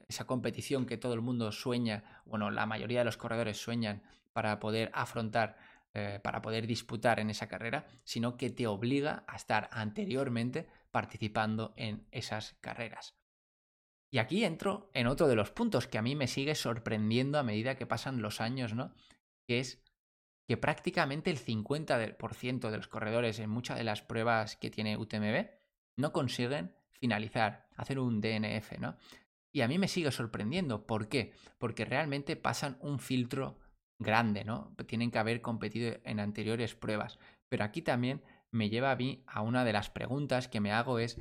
esa 0.08 0.28
competición 0.28 0.86
que 0.86 0.98
todo 0.98 1.14
el 1.14 1.22
mundo 1.22 1.52
sueña, 1.52 2.22
bueno, 2.26 2.52
la 2.52 2.66
mayoría 2.66 3.00
de 3.00 3.06
los 3.06 3.18
corredores 3.18 3.58
sueñan 3.58 4.04
para 4.34 4.60
poder 4.60 4.92
afrontar, 4.94 5.58
eh, 5.94 6.20
para 6.22 6.42
poder 6.42 6.68
disputar 6.68 7.20
en 7.20 7.30
esa 7.30 7.48
carrera, 7.48 7.88
sino 8.04 8.38
que 8.38 8.50
te 8.50 8.68
obliga 8.68 9.24
a 9.28 9.36
estar 9.36 9.70
anteriormente 9.72 10.68
participando 10.92 11.74
en 11.78 12.08
esas 12.12 12.54
carreras. 12.62 13.16
Y 14.12 14.18
aquí 14.18 14.44
entro 14.44 14.90
en 14.94 15.08
otro 15.08 15.28
de 15.28 15.36
los 15.36 15.52
puntos 15.52 15.88
que 15.88 15.98
a 15.98 16.02
mí 16.02 16.16
me 16.16 16.28
sigue 16.28 16.56
sorprendiendo 16.56 17.38
a 17.40 17.44
medida 17.44 17.76
que 17.76 17.86
pasan 17.86 18.22
los 18.22 18.42
años, 18.42 18.74
¿no? 18.74 18.94
Que 19.48 19.60
es 19.60 19.84
que 20.48 20.58
prácticamente 20.58 21.30
el 21.30 21.38
50% 21.38 22.70
de 22.70 22.78
los 22.78 22.88
corredores 22.88 23.40
en 23.40 23.50
muchas 23.50 23.78
de 23.78 23.84
las 23.84 24.02
pruebas 24.02 24.56
que 24.58 24.72
tiene 24.72 24.98
UTMB 24.98 25.48
no 25.96 26.12
consiguen 26.12 26.76
finalizar, 26.92 27.68
hacer 27.76 28.00
un 28.00 28.20
DNF, 28.20 28.80
¿no? 28.80 28.98
Y 29.52 29.62
a 29.62 29.68
mí 29.68 29.78
me 29.78 29.88
sigue 29.88 30.12
sorprendiendo. 30.12 30.86
¿Por 30.86 31.08
qué? 31.08 31.34
Porque 31.58 31.86
realmente 31.86 32.36
pasan 32.36 32.78
un 32.82 33.00
filtro 33.00 33.60
grande, 34.00 34.44
¿no? 34.46 34.74
Tienen 34.88 35.12
que 35.12 35.20
haber 35.20 35.42
competido 35.42 36.00
en 36.04 36.20
anteriores 36.20 36.74
pruebas. 36.76 37.20
Pero 37.50 37.64
aquí 37.64 37.82
también 37.82 38.24
me 38.52 38.70
lleva 38.70 38.92
a 38.92 38.96
mí 38.96 39.24
a 39.28 39.42
una 39.42 39.64
de 39.66 39.74
las 39.74 39.90
preguntas 39.90 40.48
que 40.48 40.62
me 40.62 40.72
hago 40.72 41.00
es, 41.00 41.20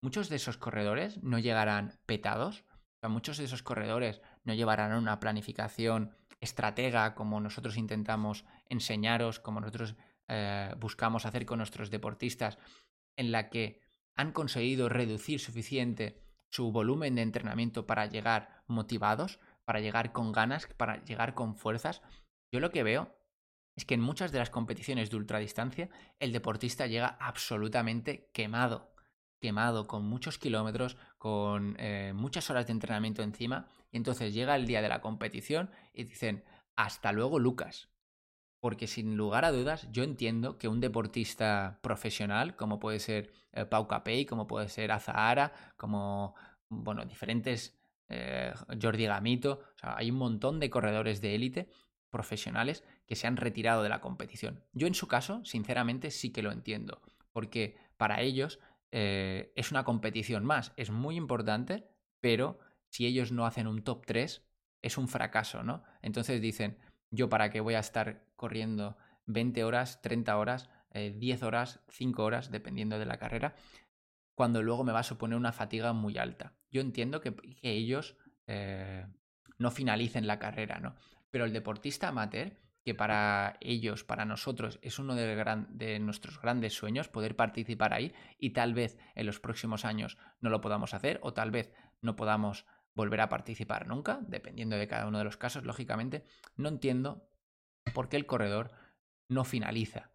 ¿muchos 0.00 0.28
de 0.28 0.36
esos 0.36 0.56
corredores 0.56 1.22
no 1.22 1.38
llegarán 1.38 1.98
petados? 2.06 2.64
Muchos 3.02 3.38
de 3.38 3.44
esos 3.44 3.62
corredores 3.62 4.20
no 4.44 4.54
llevarán 4.54 4.92
una 4.92 5.20
planificación 5.20 6.14
estratega 6.40 7.14
como 7.14 7.40
nosotros 7.40 7.76
intentamos 7.76 8.44
enseñaros, 8.68 9.40
como 9.40 9.60
nosotros 9.60 9.94
eh, 10.28 10.72
buscamos 10.78 11.26
hacer 11.26 11.44
con 11.46 11.58
nuestros 11.58 11.90
deportistas, 11.90 12.58
en 13.16 13.32
la 13.32 13.50
que 13.50 13.80
han 14.16 14.32
conseguido 14.32 14.88
reducir 14.88 15.40
suficiente 15.40 16.22
su 16.50 16.72
volumen 16.72 17.14
de 17.14 17.22
entrenamiento 17.22 17.86
para 17.86 18.06
llegar 18.06 18.62
motivados, 18.66 19.38
para 19.70 19.78
llegar 19.78 20.10
con 20.10 20.32
ganas, 20.32 20.66
para 20.76 21.00
llegar 21.04 21.34
con 21.34 21.54
fuerzas. 21.54 22.02
Yo 22.52 22.58
lo 22.58 22.72
que 22.72 22.82
veo 22.82 23.14
es 23.76 23.84
que 23.84 23.94
en 23.94 24.00
muchas 24.00 24.32
de 24.32 24.40
las 24.40 24.50
competiciones 24.50 25.10
de 25.10 25.16
ultradistancia 25.16 25.88
el 26.18 26.32
deportista 26.32 26.88
llega 26.88 27.16
absolutamente 27.20 28.32
quemado, 28.34 28.92
quemado, 29.40 29.86
con 29.86 30.04
muchos 30.04 30.38
kilómetros, 30.38 30.96
con 31.18 31.76
eh, 31.78 32.10
muchas 32.16 32.50
horas 32.50 32.66
de 32.66 32.72
entrenamiento 32.72 33.22
encima, 33.22 33.68
y 33.92 33.98
entonces 33.98 34.34
llega 34.34 34.56
el 34.56 34.66
día 34.66 34.82
de 34.82 34.88
la 34.88 35.00
competición 35.00 35.70
y 35.92 36.02
dicen, 36.02 36.42
hasta 36.74 37.12
luego 37.12 37.38
Lucas. 37.38 37.90
Porque 38.58 38.88
sin 38.88 39.16
lugar 39.16 39.44
a 39.44 39.52
dudas, 39.52 39.86
yo 39.92 40.02
entiendo 40.02 40.58
que 40.58 40.66
un 40.66 40.80
deportista 40.80 41.78
profesional, 41.80 42.56
como 42.56 42.80
puede 42.80 42.98
ser 42.98 43.32
eh, 43.52 43.66
Pau 43.66 43.86
Capey, 43.86 44.26
como 44.26 44.48
puede 44.48 44.68
ser 44.68 44.90
Azahara, 44.90 45.52
como, 45.76 46.34
bueno, 46.68 47.04
diferentes, 47.04 47.79
eh, 48.10 48.52
Jordi 48.80 49.04
Gamito, 49.04 49.60
hay 49.80 50.10
un 50.10 50.18
montón 50.18 50.60
de 50.60 50.68
corredores 50.68 51.20
de 51.20 51.34
élite 51.34 51.70
profesionales 52.10 52.84
que 53.06 53.14
se 53.14 53.26
han 53.26 53.36
retirado 53.36 53.82
de 53.82 53.88
la 53.88 54.00
competición. 54.00 54.64
Yo 54.72 54.86
en 54.86 54.94
su 54.94 55.06
caso, 55.06 55.44
sinceramente, 55.44 56.10
sí 56.10 56.32
que 56.32 56.42
lo 56.42 56.52
entiendo, 56.52 57.00
porque 57.32 57.76
para 57.96 58.20
ellos 58.20 58.58
eh, 58.90 59.52
es 59.54 59.70
una 59.70 59.84
competición 59.84 60.44
más, 60.44 60.72
es 60.76 60.90
muy 60.90 61.16
importante, 61.16 61.88
pero 62.20 62.58
si 62.88 63.06
ellos 63.06 63.30
no 63.30 63.46
hacen 63.46 63.68
un 63.68 63.82
top 63.82 64.04
3, 64.06 64.42
es 64.82 64.98
un 64.98 65.08
fracaso, 65.08 65.62
¿no? 65.62 65.84
Entonces 66.02 66.40
dicen, 66.40 66.78
yo 67.10 67.28
para 67.28 67.50
qué 67.50 67.60
voy 67.60 67.74
a 67.74 67.80
estar 67.80 68.24
corriendo 68.34 68.96
20 69.26 69.62
horas, 69.64 70.02
30 70.02 70.36
horas, 70.36 70.70
10 70.92 71.42
eh, 71.42 71.44
horas, 71.44 71.80
5 71.90 72.24
horas, 72.24 72.50
dependiendo 72.50 72.98
de 72.98 73.06
la 73.06 73.18
carrera, 73.18 73.54
cuando 74.40 74.62
luego 74.62 74.84
me 74.84 74.92
va 74.92 75.00
a 75.00 75.02
suponer 75.02 75.36
una 75.36 75.52
fatiga 75.52 75.92
muy 75.92 76.16
alta. 76.16 76.54
Yo 76.70 76.80
entiendo 76.80 77.20
que, 77.20 77.34
ellos 77.60 78.16
eh, 78.46 79.06
no 79.58 79.70
finalicen 79.70 80.26
la 80.26 80.38
carrera, 80.38 80.80
¿no? 80.80 80.94
Pero 81.30 81.44
el 81.44 81.52
deportista 81.52 82.08
amateur, 82.08 82.56
que 82.82 82.94
para 82.94 83.58
ellos, 83.60 84.02
para 84.02 84.24
nosotros, 84.24 84.78
es 84.80 84.98
uno 84.98 85.14
de, 85.14 85.98
nuestros 86.00 86.40
grandes 86.40 86.72
sueños 86.72 87.08
poder 87.08 87.36
participar 87.36 87.92
ahí 87.92 88.14
y 88.38 88.54
tal 88.54 88.72
vez 88.72 88.96
en 89.14 89.26
los 89.26 89.40
próximos 89.40 89.84
años 89.84 90.16
no 90.40 90.48
lo 90.48 90.62
podamos 90.62 90.94
hacer 90.94 91.20
o 91.22 91.34
tal 91.34 91.50
vez 91.50 91.74
no 92.00 92.16
podamos 92.16 92.64
volver 92.94 93.20
a 93.20 93.28
participar 93.28 93.88
nunca, 93.88 94.20
dependiendo 94.26 94.76
de 94.76 94.88
cada 94.88 95.06
uno 95.06 95.18
de 95.18 95.24
los 95.24 95.36
casos, 95.36 95.64
lógicamente, 95.64 96.24
no 96.56 96.70
entiendo 96.70 97.28
por 97.92 98.08
qué 98.08 98.16
el 98.16 98.24
corredor 98.24 98.70
no 99.28 99.44
finaliza. 99.44 100.12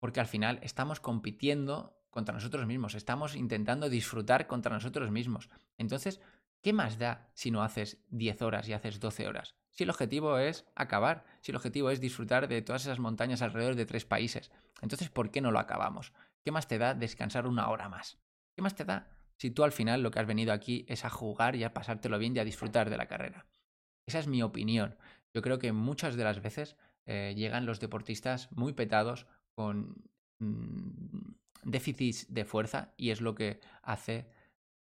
Porque 0.00 0.18
al 0.18 0.26
final 0.26 0.58
estamos 0.64 0.98
compitiendo 0.98 1.97
contra 2.10 2.34
nosotros 2.34 2.66
mismos, 2.66 2.94
estamos 2.94 3.36
intentando 3.36 3.88
disfrutar 3.88 4.46
contra 4.46 4.74
nosotros 4.74 5.10
mismos. 5.10 5.50
Entonces, 5.76 6.20
¿qué 6.62 6.72
más 6.72 6.98
da 6.98 7.30
si 7.34 7.50
no 7.50 7.62
haces 7.62 7.98
10 8.08 8.42
horas 8.42 8.68
y 8.68 8.72
haces 8.72 9.00
12 9.00 9.28
horas? 9.28 9.54
Si 9.70 9.84
el 9.84 9.90
objetivo 9.90 10.38
es 10.38 10.66
acabar, 10.74 11.24
si 11.40 11.52
el 11.52 11.56
objetivo 11.56 11.90
es 11.90 12.00
disfrutar 12.00 12.48
de 12.48 12.62
todas 12.62 12.82
esas 12.82 12.98
montañas 12.98 13.42
alrededor 13.42 13.76
de 13.76 13.86
tres 13.86 14.04
países, 14.04 14.50
entonces 14.80 15.08
¿por 15.08 15.30
qué 15.30 15.40
no 15.40 15.52
lo 15.52 15.60
acabamos? 15.60 16.12
¿Qué 16.44 16.50
más 16.50 16.66
te 16.66 16.78
da 16.78 16.94
descansar 16.94 17.46
una 17.46 17.68
hora 17.68 17.88
más? 17.88 18.18
¿Qué 18.56 18.62
más 18.62 18.74
te 18.74 18.84
da 18.84 19.08
si 19.36 19.52
tú 19.52 19.62
al 19.62 19.70
final 19.70 20.02
lo 20.02 20.10
que 20.10 20.18
has 20.18 20.26
venido 20.26 20.52
aquí 20.52 20.84
es 20.88 21.04
a 21.04 21.10
jugar 21.10 21.54
y 21.54 21.62
a 21.62 21.74
pasártelo 21.74 22.18
bien 22.18 22.34
y 22.36 22.40
a 22.40 22.44
disfrutar 22.44 22.90
de 22.90 22.96
la 22.96 23.06
carrera? 23.06 23.46
Esa 24.06 24.18
es 24.18 24.26
mi 24.26 24.42
opinión. 24.42 24.96
Yo 25.32 25.42
creo 25.42 25.58
que 25.58 25.72
muchas 25.72 26.16
de 26.16 26.24
las 26.24 26.42
veces 26.42 26.76
eh, 27.06 27.34
llegan 27.36 27.66
los 27.66 27.78
deportistas 27.78 28.50
muy 28.50 28.72
petados 28.72 29.26
con 29.54 29.94
mm, 30.40 31.34
déficits 31.64 32.32
de 32.32 32.44
fuerza 32.44 32.94
y 32.96 33.10
es 33.10 33.20
lo 33.20 33.34
que 33.34 33.60
hace 33.82 34.30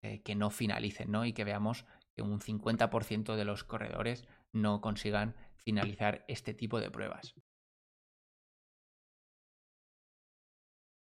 eh, 0.04 0.22
que 0.24 0.36
no 0.36 0.50
finalicen, 0.50 1.12
¿no? 1.12 1.26
Y 1.26 1.34
que 1.34 1.44
veamos 1.44 1.86
que 2.16 2.22
un 2.22 2.40
50% 2.40 3.36
de 3.36 3.46
los 3.46 3.64
corredores 3.64 4.28
no 4.52 4.82
consigan 4.82 5.36
finalizar 5.56 6.26
este 6.28 6.54
tipo 6.54 6.80
de 6.80 6.90
pruebas. 6.90 7.36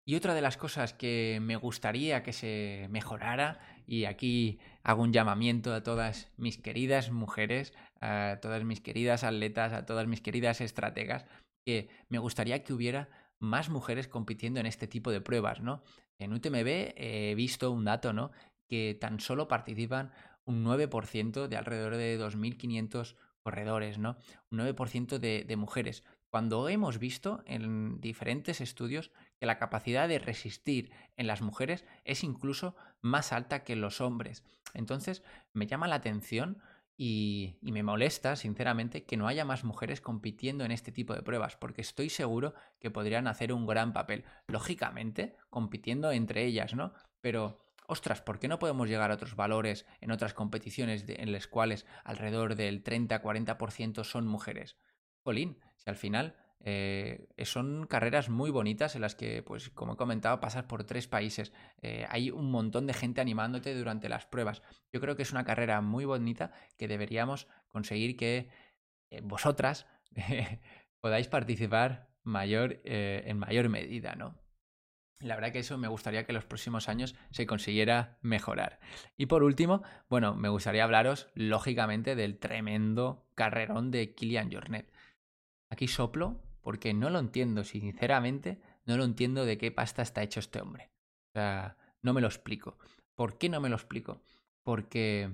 Y 0.05 0.17
otra 0.17 0.35
de 0.35 0.43
las 0.43 0.57
cosas 0.57 0.95
que 0.95 1.38
me 1.41 1.55
gustaría 1.55 2.25
que 2.25 2.33
se 2.33 2.88
mejorara, 2.91 3.61
y 3.87 4.05
aquí 4.05 4.59
hago 4.83 5.03
un 5.03 5.12
llamamiento 5.12 5.73
a 5.73 5.85
todas 5.85 6.33
mis 6.37 6.59
queridas 6.59 7.12
mujeres, 7.12 7.73
a 8.01 8.38
todas 8.43 8.65
mis 8.65 8.81
queridas 8.81 9.23
atletas, 9.23 9.73
a 9.73 9.87
todas 9.87 10.09
mis 10.09 10.21
queridas 10.21 10.61
estrategas, 10.61 11.25
que 11.65 11.88
me 12.09 12.19
gustaría 12.19 12.65
que 12.65 12.73
hubiera 12.73 13.09
más 13.42 13.68
mujeres 13.68 14.07
compitiendo 14.09 14.61
en 14.61 14.66
este 14.66 14.87
tipo 14.87 15.11
de 15.11 15.20
pruebas, 15.20 15.61
¿no? 15.61 15.83
En 16.18 16.33
UTMB 16.33 16.94
he 16.96 17.35
visto 17.37 17.72
un 17.72 17.85
dato, 17.85 18.12
¿no? 18.12 18.31
Que 18.68 18.96
tan 18.98 19.18
solo 19.18 19.48
participan 19.48 20.12
un 20.44 20.64
9% 20.64 21.48
de 21.48 21.57
alrededor 21.57 21.96
de 21.96 22.18
2.500 22.18 23.16
corredores, 23.40 23.98
¿no? 23.98 24.16
Un 24.50 24.61
9% 24.61 25.18
de, 25.18 25.44
de 25.44 25.57
mujeres. 25.57 26.05
Cuando 26.31 26.68
hemos 26.68 26.98
visto 26.98 27.42
en 27.44 28.00
diferentes 28.00 28.61
estudios 28.61 29.11
que 29.38 29.46
la 29.46 29.59
capacidad 29.59 30.09
de 30.09 30.20
resistir 30.20 30.92
en 31.16 31.26
las 31.26 31.42
mujeres 31.42 31.85
es 32.05 32.22
incluso 32.22 32.76
más 33.00 33.33
alta 33.33 33.64
que 33.64 33.72
en 33.72 33.81
los 33.81 34.00
hombres. 34.00 34.44
Entonces, 34.72 35.24
me 35.52 35.66
llama 35.66 35.88
la 35.88 35.96
atención 35.96 36.62
y, 36.96 37.59
me 37.62 37.83
molesta, 37.83 38.37
sinceramente, 38.37 39.05
que 39.05 39.16
no 39.16 39.26
haya 39.26 39.44
más 39.44 39.64
mujeres 39.64 40.00
compitiendo 40.00 40.64
en 40.64 40.72
este 40.72 40.92
tipo 40.92 41.14
de 41.14 41.22
pruebas, 41.22 41.57
porque 41.57 41.81
estoy 41.81 42.11
seguro 42.11 42.55
que 42.81 42.90
podrían 42.90 43.26
hacer 43.26 43.52
un 43.52 43.66
gran 43.66 43.92
papel. 43.92 44.24
Lógicamente, 44.46 45.37
compitiendo 45.50 46.12
entre 46.12 46.44
ellas, 46.44 46.74
¿no? 46.74 46.92
Pero, 47.20 47.64
ostras, 47.87 48.20
¿por 48.20 48.38
qué 48.38 48.48
no 48.48 48.59
podemos 48.59 48.88
llegar 48.88 49.11
a 49.11 49.14
otros 49.14 49.37
valores 49.37 49.87
en 50.00 50.11
otras 50.11 50.35
competiciones 50.35 51.05
en 51.09 51.33
las 51.33 51.46
cuales 51.46 51.87
alrededor 52.05 52.55
del 52.55 52.85
30-40% 52.85 54.05
son 54.05 54.26
mujeres? 54.26 54.76
Jolín, 55.24 55.59
si 55.76 55.88
al 55.88 55.96
final 55.96 56.37
eh, 56.64 57.27
son 57.44 57.87
carreras 57.87 58.29
muy 58.29 58.51
bonitas 58.51 58.94
en 58.94 59.01
las 59.01 59.14
que, 59.14 59.42
pues 59.42 59.70
como 59.70 59.94
he 59.94 59.96
comentado, 59.96 60.40
pasas 60.40 60.64
por 60.64 60.85
tres 60.85 61.09
países. 61.09 61.53
Eh, 61.83 62.07
hay 62.09 62.31
un 62.31 62.51
montón 62.51 62.87
de 62.87 62.94
gente 62.94 63.20
animándote 63.20 63.75
durante 63.75 64.09
las 64.09 64.27
pruebas. 64.27 64.62
Yo 64.92 65.01
creo 65.01 65.16
que 65.16 65.22
es 65.22 65.33
una 65.33 65.44
carrera 65.44 65.81
muy 65.81 66.05
bonita 66.05 66.53
que 66.79 66.88
deberíamos 66.88 67.48
conseguir 67.68 68.16
que 68.16 68.48
eh, 69.11 69.20
vosotras 69.22 69.87
podáis 71.01 71.29
participar 71.29 72.11
mayor, 72.22 72.81
en 72.85 73.38
mayor 73.38 73.68
medida, 73.68 74.14
¿no? 74.14 74.40
La 75.18 75.37
verdad 75.37 75.53
que 75.53 75.61
eso 75.61 75.79
me 75.79 75.88
gustaría 75.88 76.25
que 76.25 76.33
los 76.33 76.44
próximos 76.44 76.88
años 76.88 77.14
se 77.31 77.46
consiguiera 77.46 78.18
mejorar. 78.22 78.81
Y 79.16 79.27
por 79.27 79.44
último, 79.44 79.83
bueno, 80.09 80.35
me 80.35 80.48
gustaría 80.48 80.83
hablaros, 80.83 81.29
lógicamente, 81.35 82.16
del 82.16 82.38
tremendo 82.38 83.29
carrerón 83.37 83.92
de 83.92 84.14
Kilian 84.14 84.53
Jornet. 84.53 84.92
Aquí 85.70 85.87
soplo 85.87 86.40
porque 86.62 86.94
no 86.94 87.11
lo 87.11 87.18
entiendo, 87.18 87.64
sinceramente, 87.64 88.61
no 88.87 88.96
lo 88.96 89.05
entiendo 89.05 89.44
de 89.44 89.59
qué 89.59 89.70
pasta 89.70 90.03
está 90.03 90.22
hecho 90.22 90.40
este 90.40 90.61
hombre. 90.61 90.90
O 91.29 91.33
sea, 91.33 91.77
no 92.01 92.12
me 92.12 92.20
lo 92.20 92.29
explico. 92.29 92.79
¿Por 93.14 93.38
qué 93.38 93.48
no 93.48 93.61
me 93.61 93.68
lo 93.68 93.77
explico? 93.77 94.22
Porque 94.62 95.31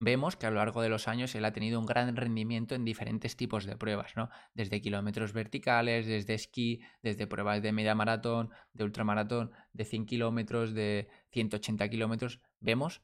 vemos 0.00 0.36
que 0.36 0.46
a 0.46 0.50
lo 0.50 0.56
largo 0.56 0.82
de 0.82 0.88
los 0.88 1.06
años 1.06 1.34
él 1.34 1.44
ha 1.44 1.52
tenido 1.52 1.78
un 1.78 1.86
gran 1.86 2.14
rendimiento 2.16 2.74
en 2.74 2.84
diferentes 2.84 3.36
tipos 3.36 3.64
de 3.64 3.76
pruebas, 3.76 4.16
¿no? 4.16 4.28
Desde 4.54 4.80
kilómetros 4.80 5.32
verticales, 5.32 6.06
desde 6.06 6.34
esquí, 6.34 6.80
desde 7.02 7.28
pruebas 7.28 7.62
de 7.62 7.72
media 7.72 7.94
maratón, 7.94 8.50
de 8.72 8.84
ultramaratón, 8.84 9.52
de 9.72 9.84
100 9.84 10.06
kilómetros, 10.06 10.74
de 10.74 11.08
180 11.30 11.88
kilómetros. 11.88 12.40
Vemos 12.60 13.02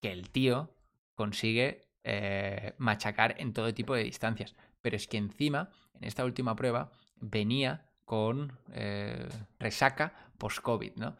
que 0.00 0.12
el 0.12 0.30
tío 0.30 0.74
consigue 1.14 1.88
eh, 2.04 2.74
machacar 2.78 3.34
en 3.38 3.52
todo 3.52 3.74
tipo 3.74 3.94
de 3.94 4.04
distancias. 4.04 4.56
Pero 4.80 4.96
es 4.96 5.06
que 5.06 5.16
encima 5.16 5.70
en 5.94 6.04
esta 6.04 6.24
última 6.24 6.56
prueba 6.56 6.92
venía 7.16 7.86
con 8.04 8.58
eh, 8.72 9.28
resaca 9.58 10.32
post-COVID, 10.38 10.96
¿no? 10.96 11.16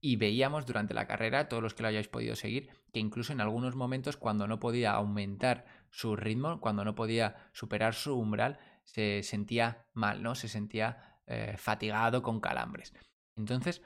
Y 0.00 0.16
veíamos 0.16 0.66
durante 0.66 0.94
la 0.94 1.06
carrera, 1.06 1.48
todos 1.48 1.62
los 1.62 1.74
que 1.74 1.82
lo 1.82 1.88
hayáis 1.88 2.08
podido 2.08 2.34
seguir, 2.34 2.70
que 2.92 3.00
incluso 3.00 3.32
en 3.32 3.40
algunos 3.40 3.76
momentos 3.76 4.16
cuando 4.16 4.48
no 4.48 4.58
podía 4.58 4.92
aumentar 4.92 5.66
su 5.90 6.16
ritmo, 6.16 6.60
cuando 6.60 6.84
no 6.84 6.94
podía 6.94 7.36
superar 7.52 7.94
su 7.94 8.18
umbral, 8.18 8.58
se 8.84 9.22
sentía 9.22 9.86
mal, 9.92 10.22
¿no? 10.22 10.34
Se 10.34 10.48
sentía 10.48 11.18
eh, 11.26 11.54
fatigado 11.56 12.22
con 12.22 12.40
calambres. 12.40 12.92
Entonces, 13.36 13.82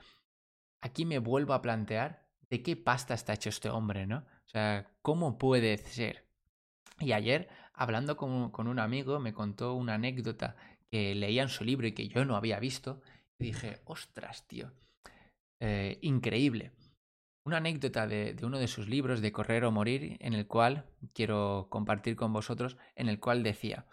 aquí 0.80 1.04
me 1.04 1.18
vuelvo 1.18 1.52
a 1.52 1.62
plantear 1.62 2.26
de 2.48 2.62
qué 2.62 2.76
pasta 2.76 3.14
está 3.14 3.34
hecho 3.34 3.48
este 3.48 3.68
hombre, 3.68 4.06
¿no? 4.06 4.18
O 4.18 4.48
sea, 4.48 4.90
¿cómo 5.02 5.36
puede 5.36 5.76
ser? 5.78 6.25
Y 6.98 7.12
ayer 7.12 7.48
hablando 7.74 8.16
con, 8.16 8.66
un 8.66 8.78
amigo, 8.78 9.20
me 9.20 9.34
contó 9.34 9.74
una 9.74 9.94
anécdota 9.94 10.56
que 10.90 11.14
leía 11.14 11.42
en 11.42 11.48
su 11.48 11.64
libro 11.64 11.86
y 11.86 11.92
que 11.92 12.08
yo 12.08 12.24
no 12.24 12.36
había 12.36 12.58
visto. 12.58 13.00
Y 13.38 13.46
dije, 13.46 13.80
ostras, 13.84 14.46
tío, 14.46 14.72
eh, 15.60 15.98
increíble. 16.02 16.72
Una 17.44 17.58
anécdota 17.58 18.06
de, 18.06 18.34
de, 18.34 18.46
uno 18.46 18.58
de 18.58 18.66
sus 18.66 18.88
libros, 18.88 19.20
de 19.20 19.30
Correr 19.30 19.64
o 19.64 19.70
Morir, 19.70 20.16
en 20.20 20.32
el 20.32 20.46
cual 20.46 20.86
quiero 21.12 21.68
compartir 21.70 22.16
con 22.16 22.32
vosotros, 22.32 22.76
en 22.96 23.08
el 23.08 23.20
cual 23.20 23.42
decía, 23.42 23.86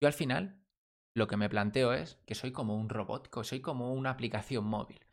yo 0.00 0.06
al 0.06 0.14
final 0.14 0.62
lo 1.14 1.26
que 1.26 1.36
me 1.36 1.48
planteo 1.48 1.92
es 1.92 2.18
que 2.26 2.34
soy 2.34 2.52
como 2.52 2.76
un 2.76 2.88
robot, 2.88 3.28
que 3.28 3.44
soy 3.44 3.60
como 3.60 3.92
una 3.92 4.10
aplicación 4.10 4.64
móvil. 4.64 5.04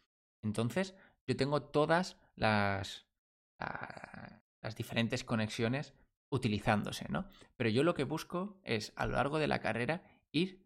Entonces, 0.44 0.96
yo 1.28 1.36
tengo 1.36 1.64
todas 1.64 2.18
las, 2.36 3.08
las 4.62 4.76
diferentes 4.76 5.24
conexiones 5.24 5.94
utilizándose, 6.34 7.06
¿no? 7.10 7.26
Pero 7.56 7.70
yo 7.70 7.84
lo 7.84 7.94
que 7.94 8.04
busco 8.04 8.60
es 8.64 8.92
a 8.96 9.06
lo 9.06 9.14
largo 9.14 9.38
de 9.38 9.48
la 9.48 9.60
carrera 9.60 10.04
ir 10.32 10.64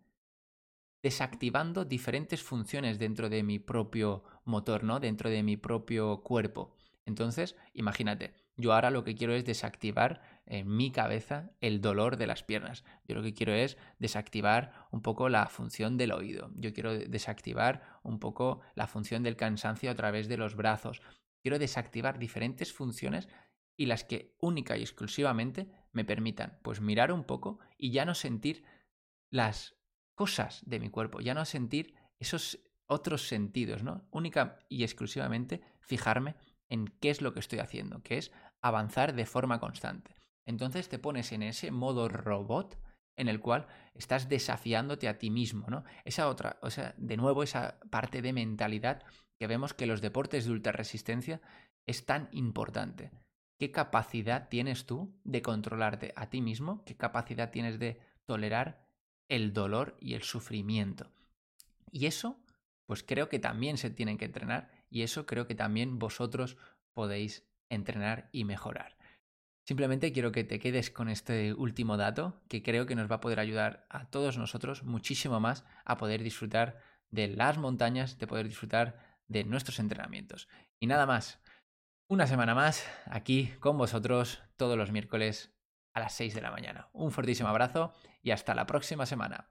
desactivando 1.03 1.84
diferentes 1.84 2.41
funciones 2.41 2.99
dentro 2.99 3.30
de 3.30 3.43
mi 3.43 3.60
propio 3.60 4.23
motor, 4.45 4.84
¿no? 4.84 4.99
Dentro 4.99 5.30
de 5.30 5.43
mi 5.43 5.58
propio 5.58 6.23
cuerpo. 6.23 6.73
Entonces, 7.06 7.56
imagínate, 7.73 8.34
yo 8.56 8.73
ahora 8.73 8.91
lo 8.91 9.03
que 9.03 9.15
quiero 9.15 9.34
es 9.34 9.45
desactivar 9.45 10.21
en 10.45 10.73
mi 10.73 10.91
cabeza 10.91 11.51
el 11.60 11.82
dolor 11.82 12.17
de 12.17 12.27
las 12.27 12.43
piernas. 12.43 12.86
Yo 13.06 13.15
lo 13.15 13.21
que 13.21 13.34
quiero 13.34 13.53
es 13.53 13.77
desactivar 13.99 14.88
un 14.91 15.01
poco 15.01 15.27
la 15.27 15.47
función 15.47 15.97
del 15.97 16.13
oído. 16.13 16.49
Yo 16.56 16.73
quiero 16.73 16.97
desactivar 16.97 17.99
un 18.03 18.19
poco 18.19 18.62
la 18.73 18.88
función 18.88 19.21
del 19.21 19.36
cansancio 19.36 19.91
a 19.91 19.95
través 19.95 20.27
de 20.27 20.38
los 20.38 20.56
brazos. 20.56 21.01
Quiero 21.41 21.60
desactivar 21.60 22.19
diferentes 22.19 22.73
funciones 22.73 23.30
y 23.77 23.85
las 23.85 24.03
que 24.03 24.35
única 24.41 24.75
y 24.75 24.81
exclusivamente 24.81 25.69
me 25.93 26.03
permitan 26.03 26.59
pues 26.63 26.81
mirar 26.81 27.11
un 27.11 27.23
poco 27.23 27.59
y 27.77 27.91
ya 27.91 28.03
no 28.03 28.15
sentir 28.15 28.65
las 29.29 29.75
cosas 30.15 30.61
de 30.65 30.79
mi 30.79 30.89
cuerpo, 30.89 31.21
ya 31.21 31.33
no 31.33 31.45
sentir 31.45 31.95
esos 32.19 32.59
otros 32.87 33.27
sentidos, 33.27 33.83
¿no? 33.83 34.07
Única 34.11 34.59
y 34.67 34.83
exclusivamente 34.83 35.61
fijarme 35.79 36.35
en 36.69 36.87
qué 36.99 37.11
es 37.11 37.21
lo 37.21 37.33
que 37.33 37.39
estoy 37.39 37.59
haciendo, 37.59 38.01
que 38.01 38.17
es 38.17 38.31
avanzar 38.61 39.13
de 39.13 39.25
forma 39.25 39.59
constante. 39.59 40.15
Entonces 40.45 40.89
te 40.89 40.99
pones 40.99 41.31
en 41.31 41.43
ese 41.43 41.71
modo 41.71 42.09
robot 42.09 42.79
en 43.15 43.27
el 43.27 43.39
cual 43.39 43.67
estás 43.93 44.29
desafiándote 44.29 45.07
a 45.07 45.17
ti 45.17 45.29
mismo, 45.29 45.67
¿no? 45.69 45.83
Esa 46.05 46.29
otra, 46.29 46.57
o 46.61 46.69
sea, 46.69 46.93
de 46.97 47.17
nuevo 47.17 47.43
esa 47.43 47.79
parte 47.89 48.21
de 48.21 48.33
mentalidad 48.33 49.03
que 49.37 49.47
vemos 49.47 49.73
que 49.73 49.87
los 49.87 50.01
deportes 50.01 50.45
de 50.45 50.51
ultra 50.51 50.71
resistencia 50.71 51.41
es 51.85 52.05
tan 52.05 52.29
importante. 52.31 53.11
¿Qué 53.58 53.72
capacidad 53.72 54.50
tienes 54.50 54.86
tú 54.86 55.15
de 55.24 55.41
controlarte 55.41 56.13
a 56.15 56.30
ti 56.30 56.41
mismo? 56.41 56.84
¿Qué 56.86 56.96
capacidad 56.96 57.50
tienes 57.50 57.80
de 57.80 58.00
tolerar 58.26 58.88
el 59.30 59.52
dolor 59.54 59.98
y 60.00 60.13
el 60.13 60.22
sufrimiento? 60.22 61.12
Y 61.91 62.06
eso, 62.06 62.39
pues 62.86 63.04
creo 63.04 63.30
que 63.30 63.39
también 63.39 63.78
se 63.78 63.89
tienen 63.89 64.17
que 64.17 64.26
entrenar 64.26 64.70
y 64.89 65.02
eso 65.02 65.26
creo 65.26 65.48
que 65.48 65.56
también 65.56 65.98
vosotros 65.98 66.58
podéis 66.93 67.48
entrenar 67.70 68.30
y 68.32 68.43
mejorar. 68.43 68.98
Simplemente 69.65 70.13
quiero 70.13 70.32
que 70.32 70.43
te 70.43 70.60
quedes 70.60 70.91
con 70.91 71.10
este 71.10 71.54
último 71.54 71.98
dato 71.98 72.41
que 72.48 72.63
creo 72.63 72.86
que 72.86 72.96
nos 72.96 73.12
va 73.12 73.15
a 73.15 73.22
poder 73.22 73.39
ayudar 73.39 73.86
a 73.89 74.10
todos 74.10 74.38
nosotros 74.38 74.84
muchísimo 74.84 75.39
más 75.39 75.65
a 75.84 75.98
poder 75.98 76.24
disfrutar 76.24 76.80
de 77.10 77.28
las 77.28 77.58
montañas, 77.58 78.17
de 78.17 78.28
poder 78.28 78.48
disfrutar 78.48 79.17
de 79.28 79.43
nuestros 79.43 79.80
entrenamientos. 79.80 80.48
Y 80.80 80.88
nada 80.88 81.06
más. 81.06 81.41
Una 82.10 82.26
semana 82.26 82.56
más 82.56 82.88
aquí 83.06 83.54
con 83.60 83.78
vosotros 83.78 84.41
todos 84.56 84.78
los 84.78 84.93
miércoles 84.93 85.54
a 85.93 86.00
las 86.00 86.13
6 86.13 86.36
de 86.36 86.41
la 86.41 86.52
mañana. 86.52 86.88
Un 86.93 87.12
fortísimo 87.12 87.50
abrazo 87.50 87.91
y 88.22 88.32
hasta 88.32 88.56
la 88.56 88.65
próxima 88.65 89.06
semana. 89.06 89.43